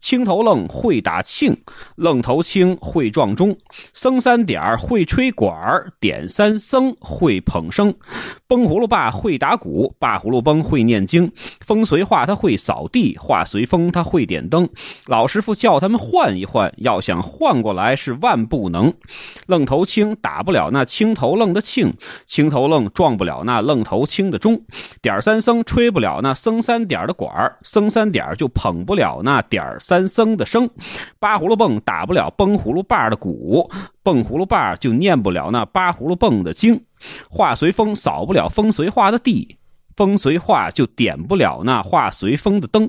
[0.00, 1.56] 青头愣会打磬，
[1.96, 3.56] 愣头青会撞钟，
[3.92, 5.52] 僧三点会吹管
[6.00, 7.94] 点三僧会捧笙，
[8.48, 11.28] 崩葫芦把会打鼓，把葫芦崩会念经，
[11.60, 14.68] 风随画他会扫地，画随风他会点灯。
[15.06, 18.94] 老师傅叫他们换一换，要想换过来是万不能。
[19.46, 21.92] 愣头青打不了那青头愣的磬，
[22.24, 24.60] 青头愣撞不了那愣头青的钟。
[25.02, 30.70] 点三僧吹不了那僧三点的管，僧三点就捧不了那点三僧的声。
[31.18, 33.68] 八葫芦蹦打不了崩葫芦把的鼓，
[34.04, 36.80] 蹦葫芦把就念不了那八葫芦蹦的经。
[37.28, 39.58] 画随风扫不了风随画的地。
[39.96, 42.88] 风随画就点不了那画随风的灯。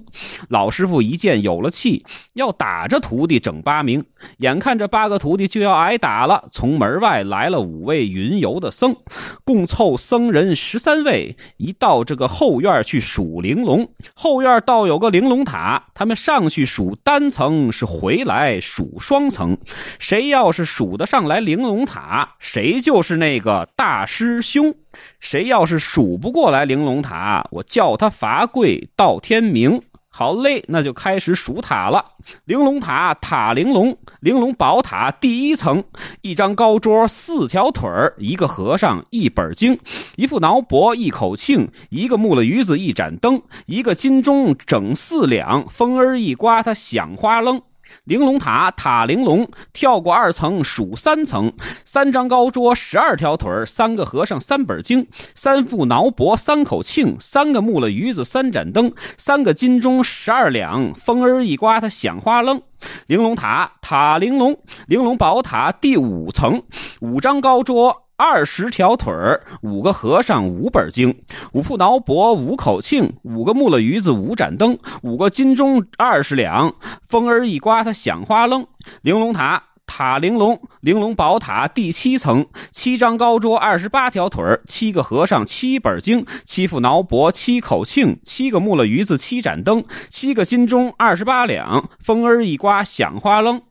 [0.50, 4.04] 老师傅一见有了气，要打着徒弟整八名。
[4.40, 8.96] 眼看着八个徒弟就要挨打了，从门外来了五位云游的僧，
[9.44, 11.36] 共凑僧人十三位。
[11.58, 19.58] 一到这个后院去数玲珑，后院倒有个玲珑塔，他们上去数单层，是回来数双层。
[20.00, 24.74] 谁要是数得上来玲珑塔，谁就是那个大师兄。
[25.20, 29.82] 谁要是数不过来玲珑塔，我叫他罚跪到天明。
[30.10, 32.04] 好嘞，那就开始数塔了。
[32.46, 35.84] 玲珑塔塔玲珑，玲珑宝塔第一层，
[36.22, 39.78] 一张高桌，四条腿儿，一个和尚，一本经，
[40.16, 47.62] 一副挠脖，一口磬，一个木了鱼子，一盏灯，一个金钟整四两，风儿一刮，它响哗楞。
[48.08, 51.52] 玲珑塔塔玲珑，跳过二层数三层，
[51.84, 55.06] 三张高桌，十二条腿三个和尚，三本经，
[55.36, 62.62] 三副挠脖，三口磬，三个木了鱼子，三盏灯，三个金钟，十二两，风儿一刮，它响哗楞。
[63.08, 64.58] 玲珑塔塔玲珑，
[64.88, 66.64] 玲珑宝塔第五层，
[67.02, 68.07] 五张高桌。
[68.20, 71.16] 二十条腿儿，五个和尚，五本经，
[71.52, 76.74] 五副挠脖，五口磬，五个木了鱼子，五盏灯，五个金钟，二十两。
[77.06, 78.66] 风儿一刮，它响哗楞。
[79.04, 91.88] 玲珑塔塔玲珑，玲珑宝塔第七层，七张高桌，二十八条腿儿，七个和尚，七本经，七副挠脖，七口磬，七个木了鱼子，七盏灯，七个金钟，二十八两。
[92.04, 93.62] 风儿一刮，响哗楞。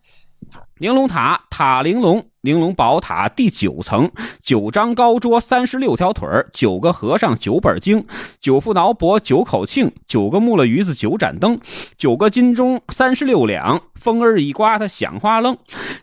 [0.78, 2.24] 玲珑塔塔玲珑。
[2.47, 4.09] 玲珑宝塔第九层，
[4.40, 8.06] 九张高桌，三十六条腿，九个和尚，九本经，
[8.39, 11.59] 九副挠脖，九口磬，九个木了鱼子，九盏灯，
[11.98, 13.82] 九个金钟，三十六两。
[13.97, 15.56] 风儿一刮，它响哗楞。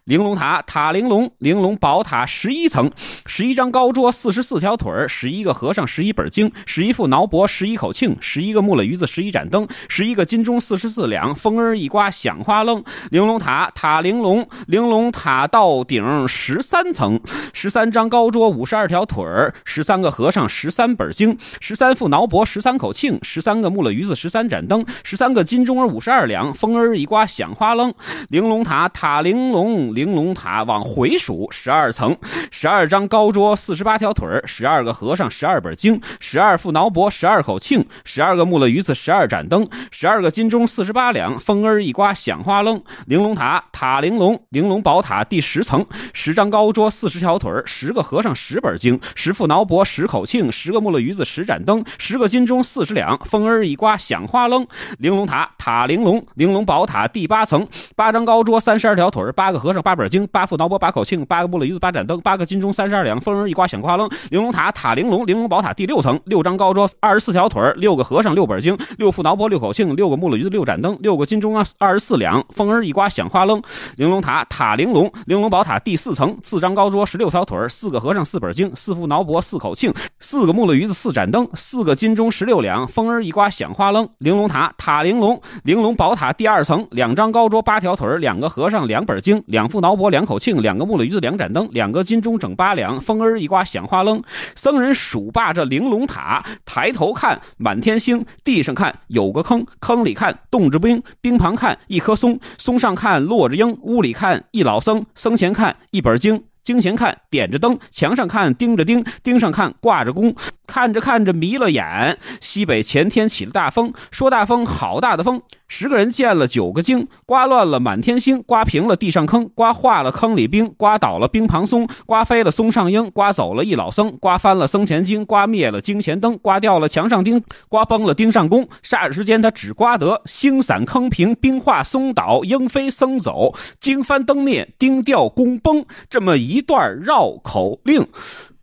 [0.03, 2.91] 玲珑塔塔玲珑，玲珑宝塔十一层，
[3.25, 11.33] 十一张高桌，四十四条腿，十一个和尚，十一本经，十一副挠脖，十一口磬，十一个木了鱼子，十一盏灯，十一个金钟，四十四两。
[11.33, 12.83] 风儿一刮，响哗楞。
[13.11, 16.27] 玲珑塔塔玲珑，玲珑塔到顶。
[16.35, 17.21] 十三层，
[17.53, 26.51] 十三张高桌，五十二条腿儿，十三个和尚，十三本经，十三副挠脖，十三口磬，十三个木了鱼子，十三盏灯，十三个金钟儿，五十二两。
[26.53, 27.93] 风儿一刮，响哗楞。
[28.29, 32.17] 玲珑塔塔玲珑，玲珑塔往回数，十二层，
[32.49, 41.37] 十二张高桌，四十八条腿儿，十二个和尚，十二本经，十二副挠脖，十二口磬，十二个木了鱼子，十二盏灯，十二个金钟，四十八两。
[41.39, 42.81] 风儿一刮，响哗楞。
[43.05, 45.85] 玲珑塔塔玲珑，玲珑宝塔第十层。
[46.13, 53.17] 十张高桌，四十条腿十个和尚，十本经，十副挠脖，十口磬，十个木了鱼子，十盏灯，十个金钟，四十两。
[53.25, 54.65] 风儿一刮，响哗楞。
[54.99, 63.19] 玲珑塔塔玲珑，玲珑宝塔第八层，八张高桌，三十二条腿八个和尚，八本经，八副挠脖，八口磬，八个木了鱼子，八盏灯，八个金钟，三十二两。
[63.19, 64.07] 风儿一刮，响哗楞。
[64.29, 72.43] 玲珑塔塔玲珑，玲珑宝塔第六层，六张高桌，二十四条腿六个和尚，六本经，六副挠脖，六口磬，六个木了鱼子，六盏灯，六个金钟啊，二十四两。
[72.49, 73.61] 风儿一刮，响哗楞。
[73.97, 76.37] 玲珑塔塔玲珑，玲珑宝塔第四层。
[76.43, 82.85] 四张高桌，十六条腿四个和尚，四本经，四副挠脖，四口磬，四个木了鱼子，四盏灯，四个金钟，十六两。
[82.85, 84.05] 风儿一刮，响哗楞。
[84.17, 92.99] 玲珑塔塔玲珑，玲珑宝塔第二层，两张高桌，八条腿两个和尚，两本经，两副挠脖，两口磬，两个木了鱼子，两盏灯，两个金钟，整八两。
[92.99, 94.21] 风儿一刮，响哗楞。
[94.57, 106.43] 僧人数罢这玲珑塔，抬头看满天星，地上看有个坑，坑里看冻着冰，冰旁看一棵松，松上看落着鹰，屋里看一老僧，僧前看一本经。
[106.63, 110.33] 经前看点着灯，墙上看钉着钉，钉上看挂着弓，
[110.65, 112.17] 看着看着迷了眼。
[112.41, 115.41] 西北前天起了大风，说大风好大的风。
[115.67, 128.67] 十个人见了九个惊，刮乱了满天星，刮平了地上坑，刮化了坑里冰，刮倒了冰旁松，刮飞了松上鹰，刮走了一老僧，刮翻了僧前经，刮灭了经前灯，刮掉了墙上钉，刮崩了钉上弓。
[128.83, 138.07] 霎时间，他只刮得星散坑平，冰化松倒，鹰飞僧走，经翻灯灭，钉掉弓崩，这么一段绕口令。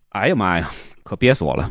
[0.09, 0.71] 哎呀妈呀！
[1.03, 1.69] 可憋死我了。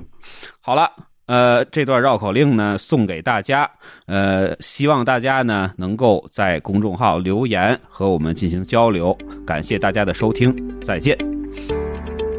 [0.70, 0.88] 好了。
[1.26, 3.68] 呃，这段绕口令呢，送给大家。
[4.06, 9.12] 呃，希望大家呢能够在公众号留言和我们进行交流。
[9.44, 11.18] 感谢大家的收听，再见。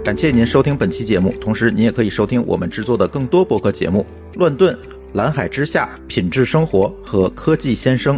[0.02, 4.06] 感谢您收听本期节目，同时您也可以收听我们制作的更多播客节目：
[4.36, 4.80] 乱炖、
[5.12, 8.18] 蓝海之下、品质生活和科技先生。